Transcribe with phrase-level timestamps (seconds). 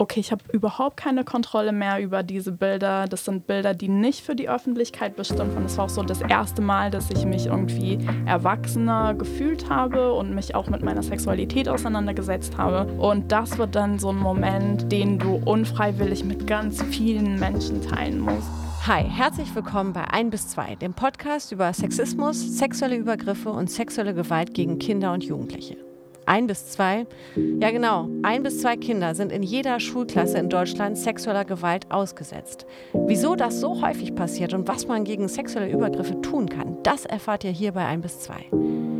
[0.00, 3.04] okay, ich habe überhaupt keine Kontrolle mehr über diese Bilder.
[3.06, 5.66] Das sind Bilder, die nicht für die Öffentlichkeit bestimmt waren.
[5.66, 10.34] Es war auch so das erste Mal, dass ich mich irgendwie erwachsener gefühlt habe und
[10.34, 12.90] mich auch mit meiner Sexualität auseinandergesetzt habe.
[12.94, 18.20] Und das wird dann so ein Moment, den du unfreiwillig mit ganz vielen Menschen teilen
[18.20, 18.48] musst.
[18.86, 24.14] Hi, herzlich willkommen bei 1 bis 2, dem Podcast über Sexismus, sexuelle Übergriffe und sexuelle
[24.14, 25.89] Gewalt gegen Kinder und Jugendliche.
[26.30, 30.96] Ein bis zwei, ja genau, ein bis zwei Kinder sind in jeder Schulklasse in Deutschland
[30.96, 32.66] sexueller Gewalt ausgesetzt.
[32.92, 37.42] Wieso das so häufig passiert und was man gegen sexuelle Übergriffe tun kann, das erfahrt
[37.42, 38.46] ihr hier bei ein bis zwei.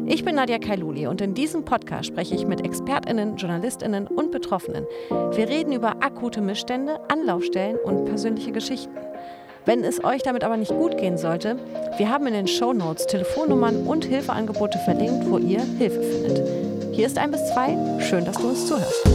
[0.07, 4.85] Ich bin Nadja Kailuli und in diesem Podcast spreche ich mit ExpertInnen, JournalistInnen und Betroffenen.
[5.09, 8.97] Wir reden über akute Missstände, Anlaufstellen und persönliche Geschichten.
[9.65, 11.61] Wenn es euch damit aber nicht gut gehen sollte,
[11.97, 16.70] wir haben in den Show Notes Telefonnummern und Hilfeangebote verlinkt, wo ihr Hilfe findet.
[17.01, 17.79] Hier ist ein bis zwei.
[18.03, 19.07] Schön, dass du uns zuhörst.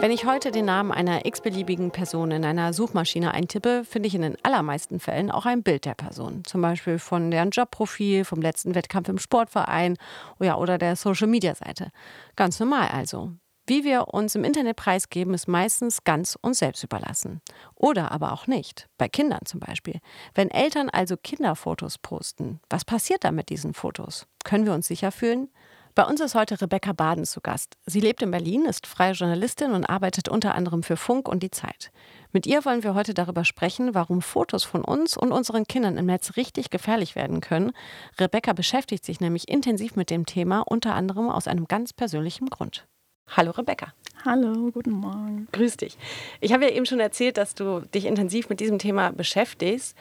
[0.00, 4.22] Wenn ich heute den Namen einer x-beliebigen Person in einer Suchmaschine eintippe, finde ich in
[4.22, 6.42] den allermeisten Fällen auch ein Bild der Person.
[6.44, 9.96] Zum Beispiel von deren Jobprofil, vom letzten Wettkampf im Sportverein
[10.40, 11.92] oder der Social-Media-Seite.
[12.34, 13.30] Ganz normal also.
[13.66, 17.40] Wie wir uns im Internet preisgeben, ist meistens ganz uns selbst überlassen.
[17.74, 18.90] Oder aber auch nicht.
[18.98, 20.00] Bei Kindern zum Beispiel.
[20.34, 24.26] Wenn Eltern also Kinderfotos posten, was passiert da mit diesen Fotos?
[24.44, 25.48] Können wir uns sicher fühlen?
[25.94, 27.78] Bei uns ist heute Rebecca Baden zu Gast.
[27.86, 31.52] Sie lebt in Berlin, ist freie Journalistin und arbeitet unter anderem für Funk und die
[31.52, 31.90] Zeit.
[32.32, 36.06] Mit ihr wollen wir heute darüber sprechen, warum Fotos von uns und unseren Kindern im
[36.06, 37.72] Netz richtig gefährlich werden können.
[38.18, 42.86] Rebecca beschäftigt sich nämlich intensiv mit dem Thema, unter anderem aus einem ganz persönlichen Grund.
[43.28, 43.92] Hallo Rebecca.
[44.24, 45.48] Hallo, guten Morgen.
[45.52, 45.98] Grüß dich.
[46.40, 49.96] Ich habe ja eben schon erzählt, dass du dich intensiv mit diesem Thema beschäftigst.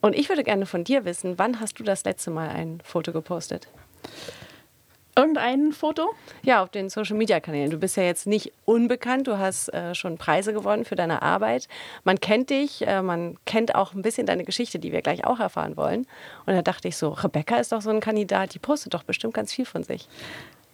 [0.00, 3.12] Und ich würde gerne von dir wissen, wann hast du das letzte Mal ein Foto
[3.12, 3.68] gepostet?
[5.18, 6.12] Irgendein Foto?
[6.42, 7.70] Ja, auf den Social Media Kanälen.
[7.70, 11.68] Du bist ja jetzt nicht unbekannt, du hast äh, schon Preise gewonnen für deine Arbeit.
[12.04, 15.40] Man kennt dich, äh, man kennt auch ein bisschen deine Geschichte, die wir gleich auch
[15.40, 16.06] erfahren wollen.
[16.44, 19.32] Und da dachte ich so, Rebecca ist doch so ein Kandidat, die postet doch bestimmt
[19.32, 20.06] ganz viel von sich.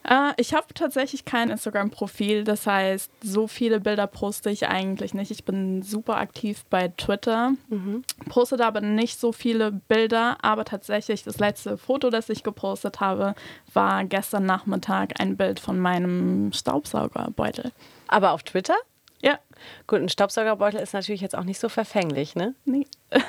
[0.04, 5.30] Äh, ich habe tatsächlich kein Instagram-Profil, das heißt, so viele Bilder poste ich eigentlich nicht.
[5.30, 8.04] Ich bin super aktiv bei Twitter, mhm.
[8.28, 13.00] poste da aber nicht so viele Bilder, aber tatsächlich das letzte Foto, das ich gepostet
[13.00, 13.34] habe,
[13.72, 17.72] war gestern Nachmittag ein Bild von meinem Staubsaugerbeutel.
[18.08, 18.76] Aber auf Twitter?
[19.22, 19.38] Ja.
[19.86, 22.54] Gut, ein Staubsaugerbeutel ist natürlich jetzt auch nicht so verfänglich, ne?
[22.64, 22.86] Nee.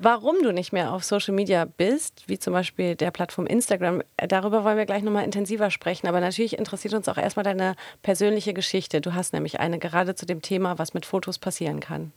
[0.00, 4.26] Warum du nicht mehr auf Social Media bist, wie zum Beispiel der Plattform Instagram, äh,
[4.26, 6.06] darüber wollen wir gleich nochmal intensiver sprechen.
[6.08, 9.00] Aber natürlich interessiert uns auch erstmal deine persönliche Geschichte.
[9.00, 12.12] Du hast nämlich eine gerade zu dem Thema, was mit Fotos passieren kann.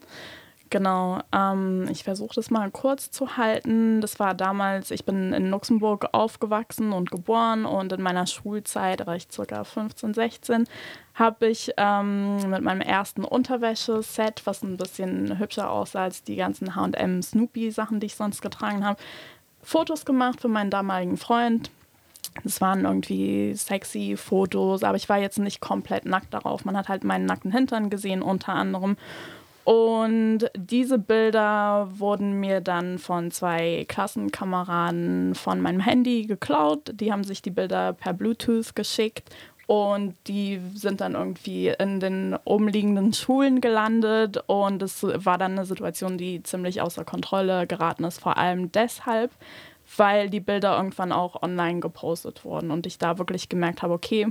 [0.69, 4.01] Genau, ähm, ich versuche das mal kurz zu halten.
[4.01, 9.07] Das war damals, ich bin in Luxemburg aufgewachsen und geboren und in meiner Schulzeit, da
[9.07, 10.67] war ich circa 15, 16,
[11.13, 16.75] habe ich ähm, mit meinem ersten Unterwäscheset, was ein bisschen hübscher aussah als die ganzen
[16.75, 18.99] HM Snoopy-Sachen, die ich sonst getragen habe,
[19.61, 21.71] Fotos gemacht für meinen damaligen Freund.
[22.43, 26.65] Es waren irgendwie sexy Fotos, aber ich war jetzt nicht komplett nackt darauf.
[26.65, 28.97] Man hat halt meinen nackten Hintern gesehen, unter anderem.
[29.67, 36.93] Und diese Bilder wurden mir dann von zwei Klassenkameraden von meinem Handy geklaut.
[36.93, 39.29] Die haben sich die Bilder per Bluetooth geschickt
[39.65, 45.65] und die sind dann irgendwie in den umliegenden Schulen gelandet und es war dann eine
[45.65, 49.31] Situation, die ziemlich außer Kontrolle geraten ist, vor allem deshalb,
[49.97, 54.27] weil die Bilder irgendwann auch online gepostet wurden und ich da wirklich gemerkt habe, okay,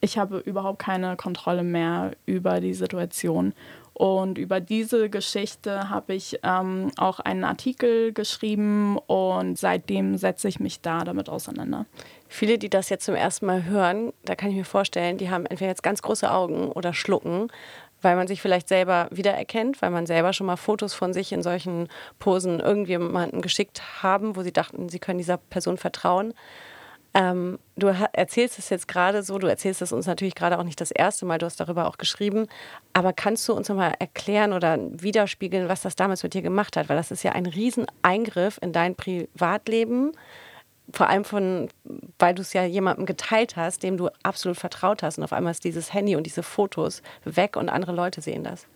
[0.00, 3.52] ich habe überhaupt keine Kontrolle mehr über die Situation
[3.94, 10.58] und über diese Geschichte habe ich ähm, auch einen Artikel geschrieben und seitdem setze ich
[10.58, 11.86] mich da damit auseinander.
[12.28, 15.46] Viele, die das jetzt zum ersten Mal hören, da kann ich mir vorstellen, die haben
[15.46, 17.52] entweder jetzt ganz große Augen oder schlucken,
[18.02, 21.44] weil man sich vielleicht selber wiedererkennt, weil man selber schon mal Fotos von sich in
[21.44, 21.88] solchen
[22.18, 26.34] Posen irgendjemandem geschickt haben, wo sie dachten, sie können dieser Person vertrauen.
[27.16, 30.80] Ähm, du erzählst es jetzt gerade so, du erzählst es uns natürlich gerade auch nicht
[30.80, 32.48] das erste Mal, du hast darüber auch geschrieben,
[32.92, 36.88] aber kannst du uns nochmal erklären oder widerspiegeln, was das damals mit dir gemacht hat?
[36.88, 40.10] Weil das ist ja ein Rieseneingriff in dein Privatleben,
[40.92, 41.68] vor allem von,
[42.18, 45.52] weil du es ja jemandem geteilt hast, dem du absolut vertraut hast und auf einmal
[45.52, 48.66] ist dieses Handy und diese Fotos weg und andere Leute sehen das.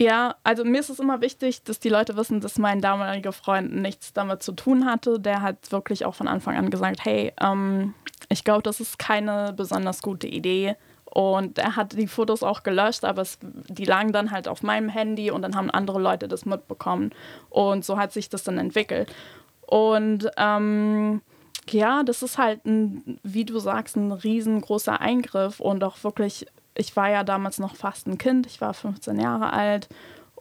[0.00, 3.74] Ja, also mir ist es immer wichtig, dass die Leute wissen, dass mein damaliger Freund
[3.74, 5.18] nichts damit zu tun hatte.
[5.18, 7.94] Der hat wirklich auch von Anfang an gesagt, hey, ähm,
[8.28, 10.76] ich glaube, das ist keine besonders gute Idee.
[11.04, 14.88] Und er hat die Fotos auch gelöscht, aber es, die lagen dann halt auf meinem
[14.88, 17.10] Handy und dann haben andere Leute das mitbekommen.
[17.50, 19.12] Und so hat sich das dann entwickelt.
[19.62, 21.22] Und ähm,
[21.70, 26.46] Ja, das ist halt, ein, wie du sagst, ein riesengroßer Eingriff und auch wirklich,
[26.78, 29.88] ich war ja damals noch fast ein Kind, ich war 15 Jahre alt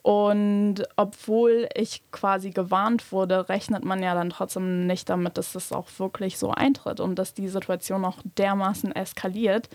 [0.07, 5.74] und obwohl ich quasi gewarnt wurde, rechnet man ja dann trotzdem nicht damit, dass das
[5.74, 9.68] auch wirklich so eintritt und dass die Situation auch dermaßen eskaliert.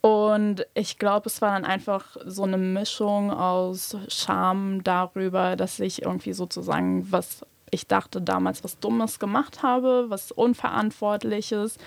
[0.00, 6.02] Und ich glaube, es war dann einfach so eine Mischung aus Scham darüber, dass ich
[6.02, 11.78] irgendwie sozusagen was ich dachte damals was Dummes gemacht habe, was Unverantwortliches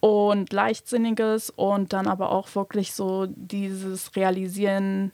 [0.00, 5.12] und Leichtsinniges und dann aber auch wirklich so dieses Realisieren,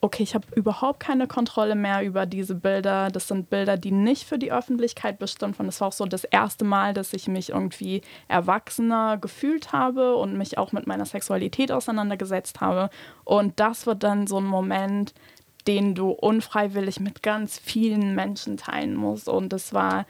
[0.00, 3.10] okay, ich habe überhaupt keine Kontrolle mehr über diese Bilder.
[3.10, 5.66] Das sind Bilder, die nicht für die Öffentlichkeit bestimmt waren.
[5.66, 10.38] Das war auch so das erste Mal, dass ich mich irgendwie erwachsener gefühlt habe und
[10.38, 12.90] mich auch mit meiner Sexualität auseinandergesetzt habe.
[13.24, 15.14] Und das wird dann so ein Moment,
[15.66, 19.28] den du unfreiwillig mit ganz vielen Menschen teilen musst.
[19.28, 20.06] Und das war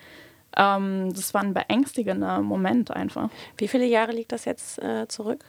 [0.56, 3.30] ähm, das war ein beängstigender Moment einfach.
[3.56, 5.44] Wie viele Jahre liegt das jetzt äh, zurück?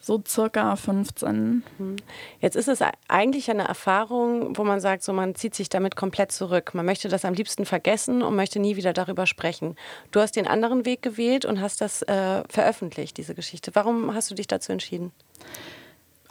[0.00, 1.64] So circa 15.
[1.78, 1.96] Hm.
[2.40, 6.30] Jetzt ist es eigentlich eine Erfahrung, wo man sagt, so man zieht sich damit komplett
[6.30, 6.74] zurück.
[6.74, 9.76] Man möchte das am liebsten vergessen und möchte nie wieder darüber sprechen.
[10.10, 13.70] Du hast den anderen Weg gewählt und hast das äh, veröffentlicht, diese Geschichte.
[13.74, 15.10] Warum hast du dich dazu entschieden?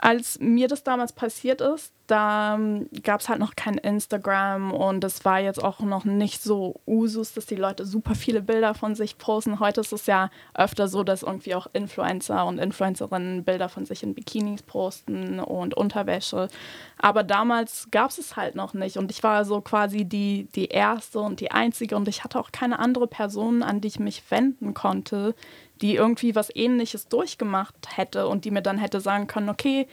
[0.06, 5.02] Als mir das damals passiert ist, da ähm, gab es halt noch kein Instagram und
[5.06, 8.96] es war jetzt auch noch nicht so Usus, dass die Leute super viele Bilder von
[8.96, 9.62] sich posten.
[9.62, 14.04] Heute ist es ja öfter so, dass irgendwie auch Influencer und Influencerinnen Bilder von sich
[14.04, 16.50] in Bikinis posten und Unterwäsche.
[16.98, 20.68] Aber damals gab es es halt noch nicht und ich war so quasi die, die
[20.68, 24.22] erste und die einzige und ich hatte auch keine andere Person, an die ich mich
[24.30, 25.34] wenden konnte,
[25.84, 29.86] die irgendwie was ähnliches durchgemacht hätte und die mir dann hätte sagen können, okay,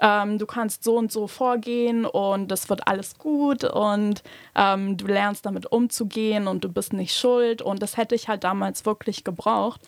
[0.00, 4.24] ähm, du kannst so und so vorgehen und das wird alles gut und
[4.56, 7.62] ähm, du lernst damit umzugehen und du bist nicht schuld.
[7.62, 9.80] Und das hätte ich halt damals wirklich gebraucht.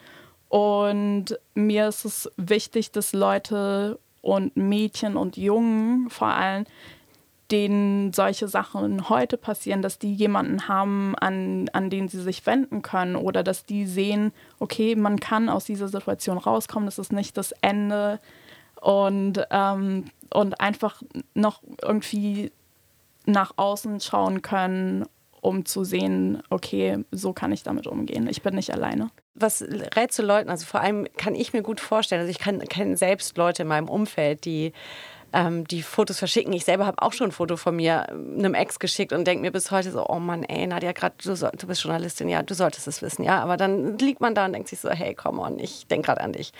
[0.48, 6.66] Und mir ist es wichtig, dass Leute und Mädchen und Jungen vor allem,
[7.52, 12.82] denen solche Sachen heute passieren, dass die jemanden haben, an, an den sie sich wenden
[12.82, 17.36] können oder dass die sehen, okay, man kann aus dieser Situation rauskommen, das ist nicht
[17.36, 18.18] das Ende
[18.80, 21.02] und, ähm, und einfach
[21.34, 22.50] noch irgendwie
[23.26, 25.04] nach außen schauen können,
[25.42, 28.28] um zu sehen, okay, so kann ich damit umgehen.
[28.28, 29.10] Ich bin nicht alleine.
[29.34, 30.48] Was rätst du Leuten?
[30.48, 33.88] Also vor allem kann ich mir gut vorstellen, also ich kenne selbst Leute in meinem
[33.88, 34.72] Umfeld, die
[35.32, 36.52] ähm, die Fotos verschicken.
[36.52, 39.42] Ich selber habe auch schon ein Foto von mir ähm, einem Ex geschickt und denke
[39.42, 42.54] mir bis heute so, oh Mann, ey, Nadja, gerade du, du, bist Journalistin, ja, du
[42.54, 43.40] solltest es wissen, ja.
[43.40, 46.20] Aber dann liegt man da und denkt sich so, hey, come on, ich denke gerade
[46.20, 46.52] an dich.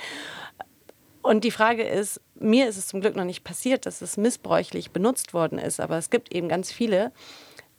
[1.23, 4.91] Und die Frage ist, mir ist es zum Glück noch nicht passiert, dass es missbräuchlich
[4.91, 7.13] benutzt worden ist, aber es gibt eben ganz viele,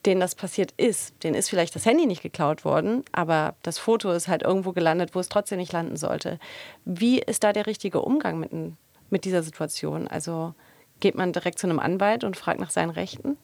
[0.06, 1.14] denen das passiert ist.
[1.24, 5.14] Denen ist vielleicht das Handy nicht geklaut worden, aber das Foto ist halt irgendwo gelandet,
[5.14, 6.40] wo es trotzdem nicht landen sollte.
[6.86, 8.52] Wie ist da der richtige Umgang mit,
[9.10, 10.08] mit dieser Situation?
[10.08, 10.54] Also
[11.04, 13.38] geht man direkt zu einem Anwalt und fragt nach seinen Rechten?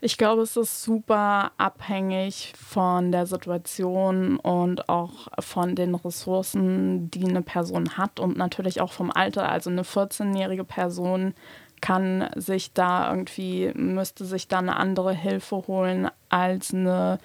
[0.00, 7.28] Ich glaube, es ist super abhängig von der Situation und auch von den Ressourcen, die
[7.28, 9.50] eine Person hat und natürlich auch vom Alter.
[9.50, 11.34] Also eine 14-jährige Person
[11.82, 17.18] kann sich da irgendwie, müsste sich da eine andere Hilfe holen als eine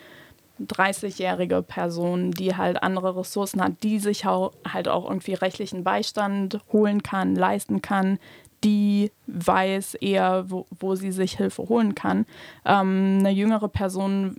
[0.62, 7.04] 30-jährige Person, die halt andere Ressourcen hat, die sich halt auch irgendwie rechtlichen Beistand holen
[7.04, 8.20] kann, leisten kann,
[8.66, 12.26] die weiß eher, wo, wo sie sich Hilfe holen kann.
[12.66, 14.38] Ähm, eine jüngere Person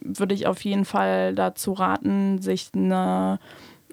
[0.00, 3.40] würde ich auf jeden Fall dazu raten, sich eine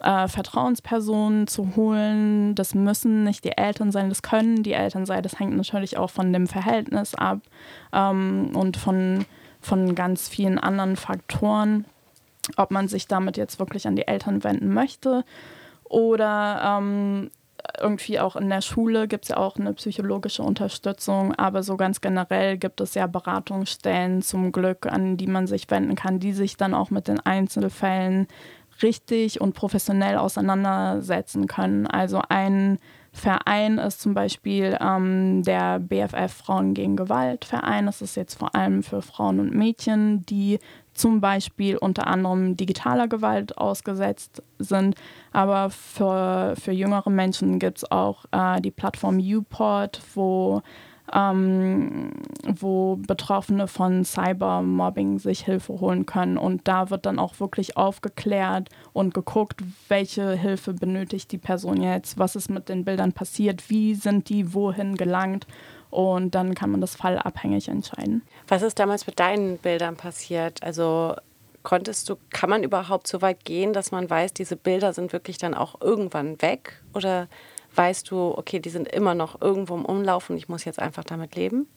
[0.02, 2.54] äh, Vertrauensperson zu holen.
[2.56, 5.24] Das müssen nicht die Eltern sein, das können die Eltern sein.
[5.24, 7.40] Das hängt natürlich auch von dem Verhältnis ab
[7.92, 9.26] ähm, und von,
[9.62, 11.86] von ganz vielen anderen Faktoren,
[12.56, 15.26] ob man sich damit jetzt wirklich an die Eltern wenden möchte
[15.86, 17.32] oder ähm,
[17.80, 22.02] irgendwie auch in der Schule gibt es ja auch eine psychologische Unterstützung, aber so ganz
[22.02, 26.58] generell gibt es ja Beratungsstellen zum Glück, an die man sich wenden kann, die sich
[26.58, 28.28] dann auch mit den Einzelfällen
[28.82, 31.88] richtig und professionell auseinandersetzen können.
[31.88, 32.80] Also ein
[33.12, 37.88] Verein ist zum Beispiel ähm, der BFF Frauen gegen Gewalt Verein.
[37.88, 40.60] Das ist jetzt vor allem für Frauen und Mädchen, die
[41.00, 44.96] zum Beispiel unter anderem digitaler Gewalt ausgesetzt sind.
[45.32, 50.62] Aber für, für jüngere Menschen gibt es auch äh, die Plattform Uport, wo
[51.14, 52.12] ähm,
[52.46, 56.38] wo Betroffene von Cybermobbing sich Hilfe holen können.
[56.38, 62.20] Und da wird dann auch wirklich aufgeklärt und geguckt, welche Hilfe benötigt die Person jetzt,
[62.20, 65.48] was ist mit den Bildern passiert, wie sind die wohin gelangt.
[65.90, 68.22] Und dann kann man das fallabhängig entscheiden.
[68.48, 70.62] Was ist damals mit deinen Bildern passiert?
[70.62, 71.16] Also
[71.64, 75.38] konntest du, kann man überhaupt so weit gehen, dass man weiß, diese Bilder sind wirklich
[75.38, 76.82] dann auch irgendwann weg?
[76.94, 77.28] Oder
[77.76, 81.04] weißt du, okay, die sind immer noch irgendwo im Umlauf und ich muss jetzt einfach
[81.04, 81.68] damit leben?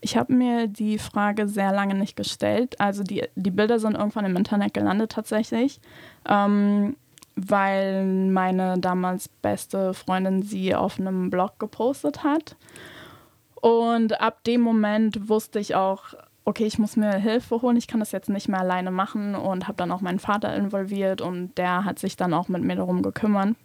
[0.00, 2.78] Ich habe mir die Frage sehr lange nicht gestellt.
[2.78, 5.80] Also die, die Bilder sind irgendwann im Internet gelandet tatsächlich,
[6.28, 6.96] ähm,
[7.36, 12.56] weil meine damals beste Freundin sie auf einem Blog gepostet hat.
[13.64, 16.12] Und ab dem Moment wusste ich auch,
[16.44, 19.66] okay, ich muss mir Hilfe holen, ich kann das jetzt nicht mehr alleine machen und
[19.66, 23.00] habe dann auch meinen Vater involviert und der hat sich dann auch mit mir darum
[23.00, 23.56] gekümmert.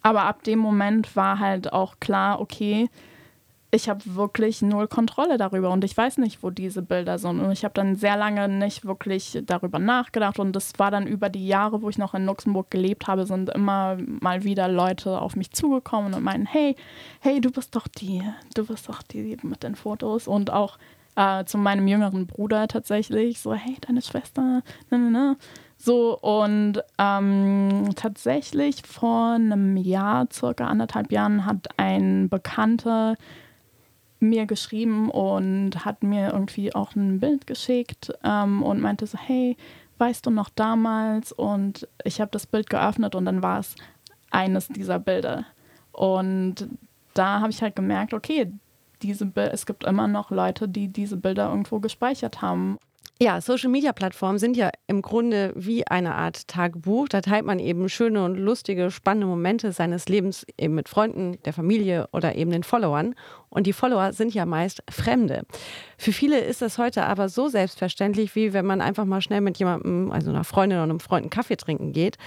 [0.00, 2.88] Aber ab dem Moment war halt auch klar, okay,
[3.70, 7.40] ich habe wirklich null Kontrolle darüber und ich weiß nicht, wo diese Bilder sind.
[7.40, 10.38] Und ich habe dann sehr lange nicht wirklich darüber nachgedacht.
[10.38, 13.50] Und das war dann über die Jahre, wo ich noch in Luxemburg gelebt habe, sind
[13.50, 16.76] immer mal wieder Leute auf mich zugekommen und meinen, hey,
[17.20, 18.22] hey, du bist doch die,
[18.54, 20.28] du bist doch die mit den Fotos.
[20.28, 20.78] Und auch
[21.16, 25.36] äh, zu meinem jüngeren Bruder tatsächlich, so, hey, deine Schwester, ne, ne, ne.
[25.76, 33.14] So, und ähm, tatsächlich vor einem Jahr, circa anderthalb Jahren, hat ein Bekannter
[34.20, 39.56] mir geschrieben und hat mir irgendwie auch ein Bild geschickt ähm, und meinte so, hey,
[39.98, 41.32] weißt du noch damals?
[41.32, 43.74] Und ich habe das Bild geöffnet und dann war es
[44.30, 45.44] eines dieser Bilder.
[45.92, 46.68] Und
[47.14, 48.52] da habe ich halt gemerkt, okay,
[49.02, 52.78] diese es gibt immer noch Leute, die diese Bilder irgendwo gespeichert haben.
[53.20, 57.08] Ja, Social-Media-Plattformen sind ja im Grunde wie eine Art Tagebuch.
[57.08, 61.52] Da teilt man eben schöne und lustige, spannende Momente seines Lebens eben mit Freunden, der
[61.52, 63.16] Familie oder eben den Followern.
[63.48, 65.42] Und die Follower sind ja meist Fremde.
[65.96, 69.58] Für viele ist das heute aber so selbstverständlich, wie wenn man einfach mal schnell mit
[69.58, 72.18] jemandem, also einer Freundin oder einem Freund, einen Kaffee trinken geht.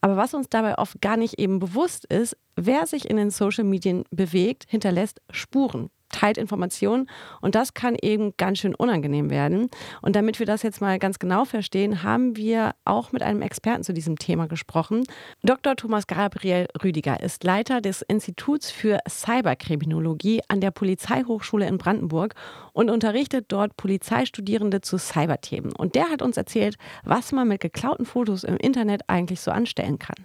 [0.00, 3.64] Aber was uns dabei oft gar nicht eben bewusst ist, wer sich in den Social
[3.64, 7.08] Medien bewegt, hinterlässt Spuren teilt Informationen
[7.40, 9.68] und das kann eben ganz schön unangenehm werden.
[10.02, 13.82] Und damit wir das jetzt mal ganz genau verstehen, haben wir auch mit einem Experten
[13.82, 15.04] zu diesem Thema gesprochen.
[15.42, 15.76] Dr.
[15.76, 22.34] Thomas Gabriel Rüdiger ist Leiter des Instituts für Cyberkriminologie an der Polizeihochschule in Brandenburg
[22.72, 25.72] und unterrichtet dort Polizeistudierende zu Cyberthemen.
[25.72, 29.98] Und der hat uns erzählt, was man mit geklauten Fotos im Internet eigentlich so anstellen
[29.98, 30.16] kann.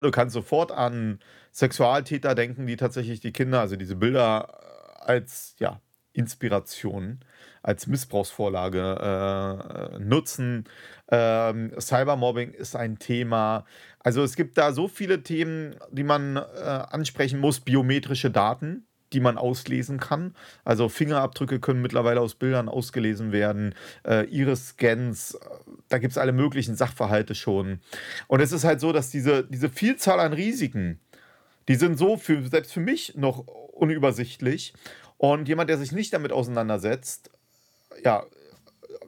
[0.00, 1.18] Du kannst sofort an
[1.52, 4.60] Sexualtäter denken, die tatsächlich die Kinder, also diese Bilder
[5.06, 5.80] als ja,
[6.12, 7.20] Inspiration,
[7.62, 10.64] als Missbrauchsvorlage äh, nutzen.
[11.10, 13.66] Ähm, Cybermobbing ist ein Thema.
[14.00, 17.60] Also es gibt da so viele Themen, die man äh, ansprechen muss.
[17.60, 20.34] Biometrische Daten, die man auslesen kann.
[20.64, 25.38] Also Fingerabdrücke können mittlerweile aus Bildern ausgelesen werden, äh, Iris-Scans,
[25.88, 27.80] da gibt es alle möglichen Sachverhalte schon.
[28.26, 31.00] Und es ist halt so, dass diese, diese Vielzahl an Risiken,
[31.68, 34.74] die sind so für, selbst für mich noch unübersichtlich.
[35.18, 37.30] Und jemand, der sich nicht damit auseinandersetzt,
[38.04, 38.24] ja,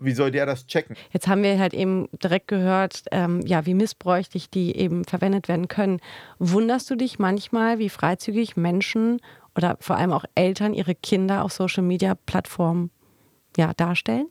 [0.00, 0.96] wie soll der das checken?
[1.12, 5.68] Jetzt haben wir halt eben direkt gehört, ähm, ja, wie missbräuchlich die eben verwendet werden
[5.68, 6.00] können.
[6.38, 9.20] Wunderst du dich manchmal, wie freizügig Menschen
[9.54, 12.90] oder vor allem auch Eltern ihre Kinder auf Social Media Plattformen
[13.56, 14.28] ja, darstellen?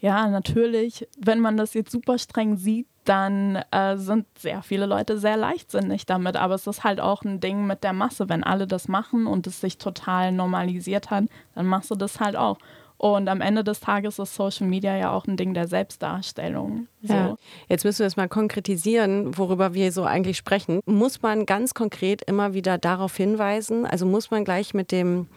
[0.00, 1.06] Ja, natürlich.
[1.18, 6.06] Wenn man das jetzt super streng sieht, dann äh, sind sehr viele Leute sehr leichtsinnig
[6.06, 6.36] damit.
[6.36, 8.28] Aber es ist halt auch ein Ding mit der Masse.
[8.28, 12.36] Wenn alle das machen und es sich total normalisiert hat, dann machst du das halt
[12.36, 12.58] auch.
[13.00, 16.86] Und am Ende des Tages ist Social Media ja auch ein Ding der Selbstdarstellung.
[17.00, 17.14] So.
[17.14, 17.36] Ja.
[17.66, 20.80] Jetzt müssen wir es mal konkretisieren, worüber wir so eigentlich sprechen.
[20.84, 23.86] Muss man ganz konkret immer wieder darauf hinweisen?
[23.86, 25.28] Also muss man gleich mit dem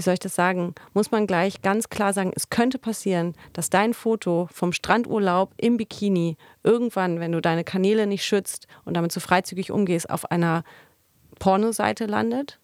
[0.00, 3.68] wie soll ich das sagen, muss man gleich ganz klar sagen, es könnte passieren, dass
[3.68, 9.12] dein Foto vom Strandurlaub im Bikini irgendwann, wenn du deine Kanäle nicht schützt und damit
[9.12, 10.64] so freizügig umgehst, auf einer
[11.38, 12.58] Pornoseite landet?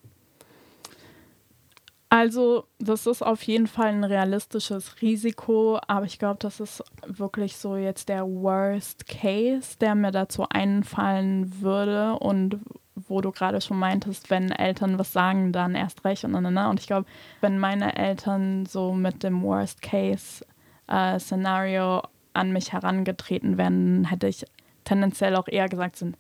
[2.09, 7.59] Also, das ist auf jeden Fall ein realistisches Risiko, aber ich glaube, das ist wirklich
[7.59, 12.61] so jetzt der Worst Case, der mir dazu einfallen würde und
[13.09, 16.81] wo du gerade schon meintest, wenn Eltern was sagen, dann erst recht und und und.
[16.81, 17.07] ich glaube,
[17.41, 24.47] wenn meine Eltern so mit dem Worst-Case-Szenario äh, an mich herangetreten wären, hätte ich
[24.85, 26.17] tendenziell auch eher gesagt, sind,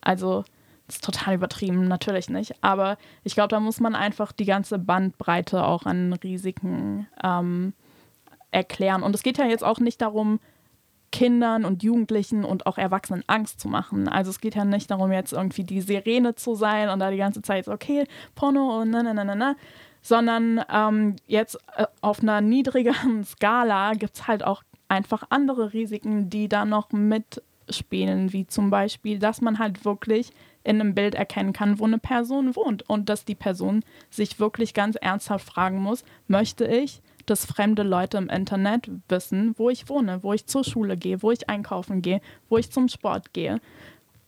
[0.00, 0.42] also
[0.86, 2.54] das ist total übertrieben, natürlich nicht.
[2.62, 7.74] Aber ich glaube, da muss man einfach die ganze Bandbreite auch an Risiken ähm,
[8.52, 9.02] erklären.
[9.02, 10.38] Und es geht ja jetzt auch nicht darum,
[11.16, 14.06] Kindern und Jugendlichen und auch Erwachsenen Angst zu machen.
[14.06, 17.16] Also es geht ja nicht darum, jetzt irgendwie die Sirene zu sein und da die
[17.16, 18.04] ganze Zeit okay,
[18.34, 19.56] Porno und na, na, na, na, na.
[20.02, 26.28] Sondern ähm, jetzt äh, auf einer niedrigeren Skala gibt es halt auch einfach andere Risiken,
[26.28, 30.32] die da noch mitspielen, wie zum Beispiel, dass man halt wirklich
[30.64, 34.74] in einem Bild erkennen kann, wo eine Person wohnt und dass die Person sich wirklich
[34.74, 40.22] ganz ernsthaft fragen muss, möchte ich, dass fremde Leute im Internet wissen, wo ich wohne,
[40.22, 43.60] wo ich zur Schule gehe, wo ich einkaufen gehe, wo ich zum Sport gehe.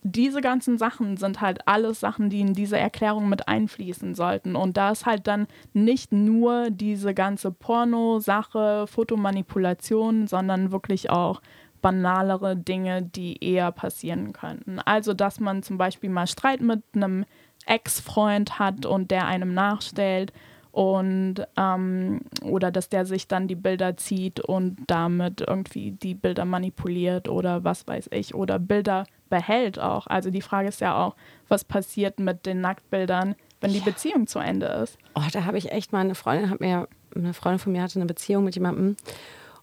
[0.01, 4.55] Diese ganzen Sachen sind halt alles Sachen, die in diese Erklärung mit einfließen sollten.
[4.55, 11.41] Und da ist halt dann nicht nur diese ganze Porno-Sache, Fotomanipulation, sondern wirklich auch
[11.81, 14.79] banalere Dinge, die eher passieren könnten.
[14.79, 17.25] Also, dass man zum Beispiel mal Streit mit einem
[17.65, 20.31] Ex-Freund hat und der einem nachstellt
[20.79, 26.45] und ähm, oder dass der sich dann die Bilder zieht und damit irgendwie die Bilder
[26.45, 30.07] manipuliert oder was weiß ich oder Bilder behält auch.
[30.07, 31.17] Also die Frage ist ja auch,
[31.49, 34.97] was passiert mit den Nacktbildern, wenn die Beziehung zu Ende ist.
[35.15, 37.99] Oh, da habe ich echt mal eine Freundin, hat mir eine Freundin von mir hatte
[37.99, 38.95] eine Beziehung mit jemandem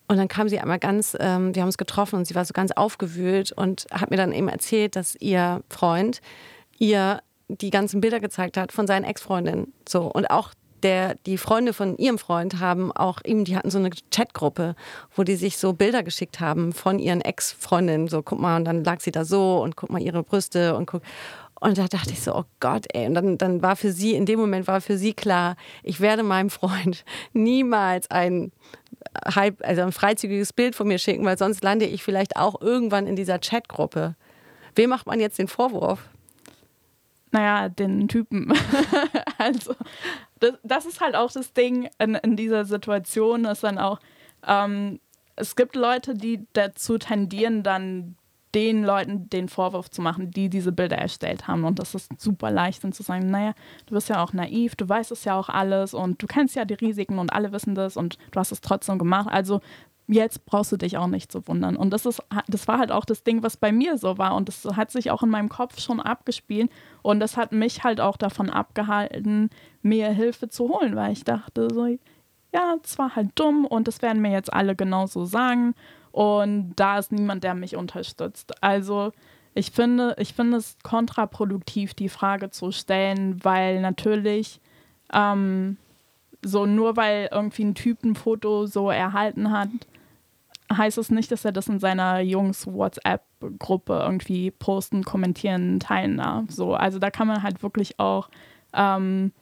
[0.08, 2.52] und dann kam sie einmal ganz, ähm, wir haben uns getroffen und sie war so
[2.52, 6.20] ganz aufgewühlt und hat mir dann eben erzählt, dass ihr Freund
[6.76, 9.72] ihr die ganzen Bilder gezeigt hat von seinen Ex-Freundinnen.
[9.88, 10.02] So.
[10.02, 10.52] Und auch
[10.86, 14.76] der, die Freunde von ihrem Freund haben auch ihm, die hatten so eine Chatgruppe,
[15.16, 18.06] wo die sich so Bilder geschickt haben von ihren Ex-Freundinnen.
[18.06, 20.86] So, guck mal, und dann lag sie da so und guck mal ihre Brüste und
[20.86, 21.02] guck.
[21.58, 23.06] Und da dachte ich so, oh Gott, ey.
[23.06, 26.22] Und dann, dann war für sie, in dem Moment war für sie klar, ich werde
[26.22, 28.52] meinem Freund niemals ein
[29.22, 33.16] also ein freizügiges Bild von mir schicken, weil sonst lande ich vielleicht auch irgendwann in
[33.16, 34.14] dieser Chatgruppe.
[34.74, 36.00] Wem macht man jetzt den Vorwurf?
[37.32, 38.52] Naja, den Typen.
[39.38, 39.74] also,
[40.40, 43.98] das, das, ist halt auch das Ding in, in dieser Situation, ist dann auch,
[44.46, 45.00] ähm,
[45.34, 48.16] es gibt Leute, die dazu tendieren, dann
[48.54, 51.64] den Leuten den Vorwurf zu machen, die diese Bilder erstellt haben.
[51.64, 53.52] Und das ist super leicht, dann zu sagen, naja,
[53.84, 56.64] du bist ja auch naiv, du weißt es ja auch alles und du kennst ja
[56.64, 59.28] die Risiken und alle wissen das und du hast es trotzdem gemacht.
[59.30, 59.60] Also
[60.08, 61.76] jetzt brauchst du dich auch nicht zu wundern.
[61.76, 64.34] Und das ist, das war halt auch das Ding, was bei mir so war.
[64.34, 66.70] Und das hat sich auch in meinem Kopf schon abgespielt.
[67.02, 69.50] Und das hat mich halt auch davon abgehalten,
[69.82, 71.86] mir Hilfe zu holen, weil ich dachte so,
[72.54, 75.74] ja, es war halt dumm und das werden mir jetzt alle genauso sagen.
[76.12, 78.62] Und da ist niemand, der mich unterstützt.
[78.62, 79.12] Also
[79.54, 84.60] ich finde, ich finde es kontraproduktiv, die Frage zu stellen, weil natürlich
[85.12, 85.76] ähm,
[86.42, 89.68] so nur weil irgendwie ein Typ ein Foto so erhalten hat,
[90.72, 96.44] heißt es nicht, dass er das in seiner Jungs WhatsApp-Gruppe irgendwie posten, kommentieren, teilen darf.
[96.50, 98.28] So, also da kann man halt wirklich auch
[98.74, 99.32] ähm,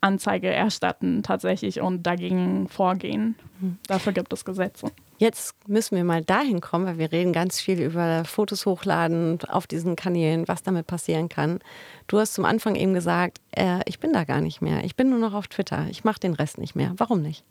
[0.00, 3.36] Anzeige erstatten tatsächlich und dagegen vorgehen.
[3.60, 3.78] Mhm.
[3.86, 4.90] Dafür gibt es Gesetze.
[5.18, 9.66] Jetzt müssen wir mal dahin kommen, weil wir reden ganz viel über Fotos hochladen auf
[9.66, 11.60] diesen Kanälen, was damit passieren kann.
[12.06, 14.84] Du hast zum Anfang eben gesagt, äh, ich bin da gar nicht mehr.
[14.84, 15.86] Ich bin nur noch auf Twitter.
[15.90, 16.92] Ich mache den Rest nicht mehr.
[16.96, 17.44] Warum nicht?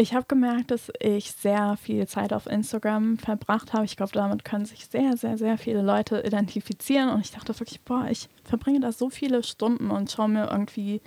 [0.00, 3.84] Ich habe gemerkt, dass ich sehr viel Zeit auf Instagram verbracht habe.
[3.84, 7.10] Ich glaube, damit können sich sehr, sehr, sehr viele Leute identifizieren.
[7.10, 11.02] Und ich dachte wirklich, boah, ich verbringe da so viele Stunden und schaue mir irgendwie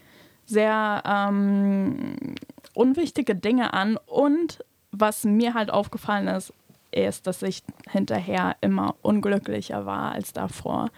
[0.45, 2.36] sehr ähm,
[2.75, 6.53] unwichtige Dinge an und was mir halt aufgefallen ist,
[6.95, 10.89] ist, dass ich hinterher immer unglücklicher war als davor.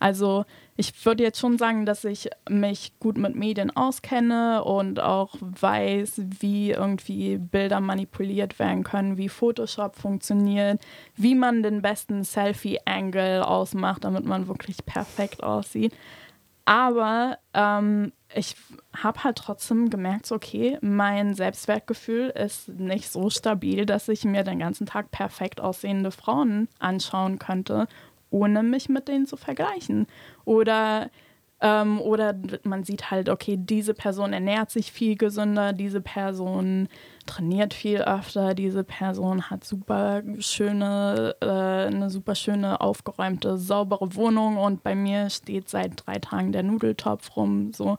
[0.00, 0.44] Also
[0.76, 6.22] ich würde jetzt schon sagen, dass ich mich gut mit Medien auskenne und auch weiß,
[6.40, 10.80] wie irgendwie Bilder manipuliert werden können, wie Photoshop funktioniert,
[11.16, 15.92] wie man den besten Selfie-Angle ausmacht, damit man wirklich perfekt aussieht.
[16.68, 18.54] Aber ähm, ich
[18.94, 24.58] habe halt trotzdem gemerkt, okay, mein Selbstwertgefühl ist nicht so stabil, dass ich mir den
[24.58, 27.88] ganzen Tag perfekt aussehende Frauen anschauen könnte,
[28.28, 30.06] ohne mich mit denen zu vergleichen.
[30.44, 31.08] Oder
[31.60, 36.88] ähm, oder man sieht halt, okay, diese Person ernährt sich viel gesünder, diese Person
[37.26, 44.56] trainiert viel öfter, diese Person hat super schöne, äh, eine super schöne, aufgeräumte, saubere Wohnung
[44.56, 47.72] und bei mir steht seit drei Tagen der Nudeltopf rum.
[47.72, 47.98] So.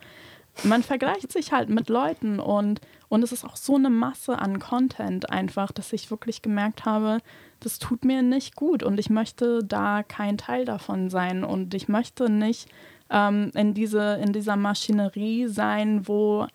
[0.63, 4.59] Man vergleicht sich halt mit Leuten und, und es ist auch so eine Masse an
[4.59, 7.19] Content einfach, dass ich wirklich gemerkt habe,
[7.59, 11.89] das tut mir nicht gut und ich möchte da kein Teil davon sein und ich
[11.89, 12.69] möchte nicht
[13.09, 16.47] ähm, in, diese, in dieser Maschinerie sein, wo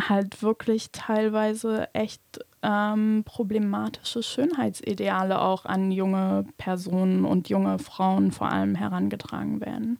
[0.00, 2.22] halt wirklich teilweise echt
[2.62, 9.98] ähm, problematische Schönheitsideale auch an junge Personen und junge Frauen vor allem herangetragen werden.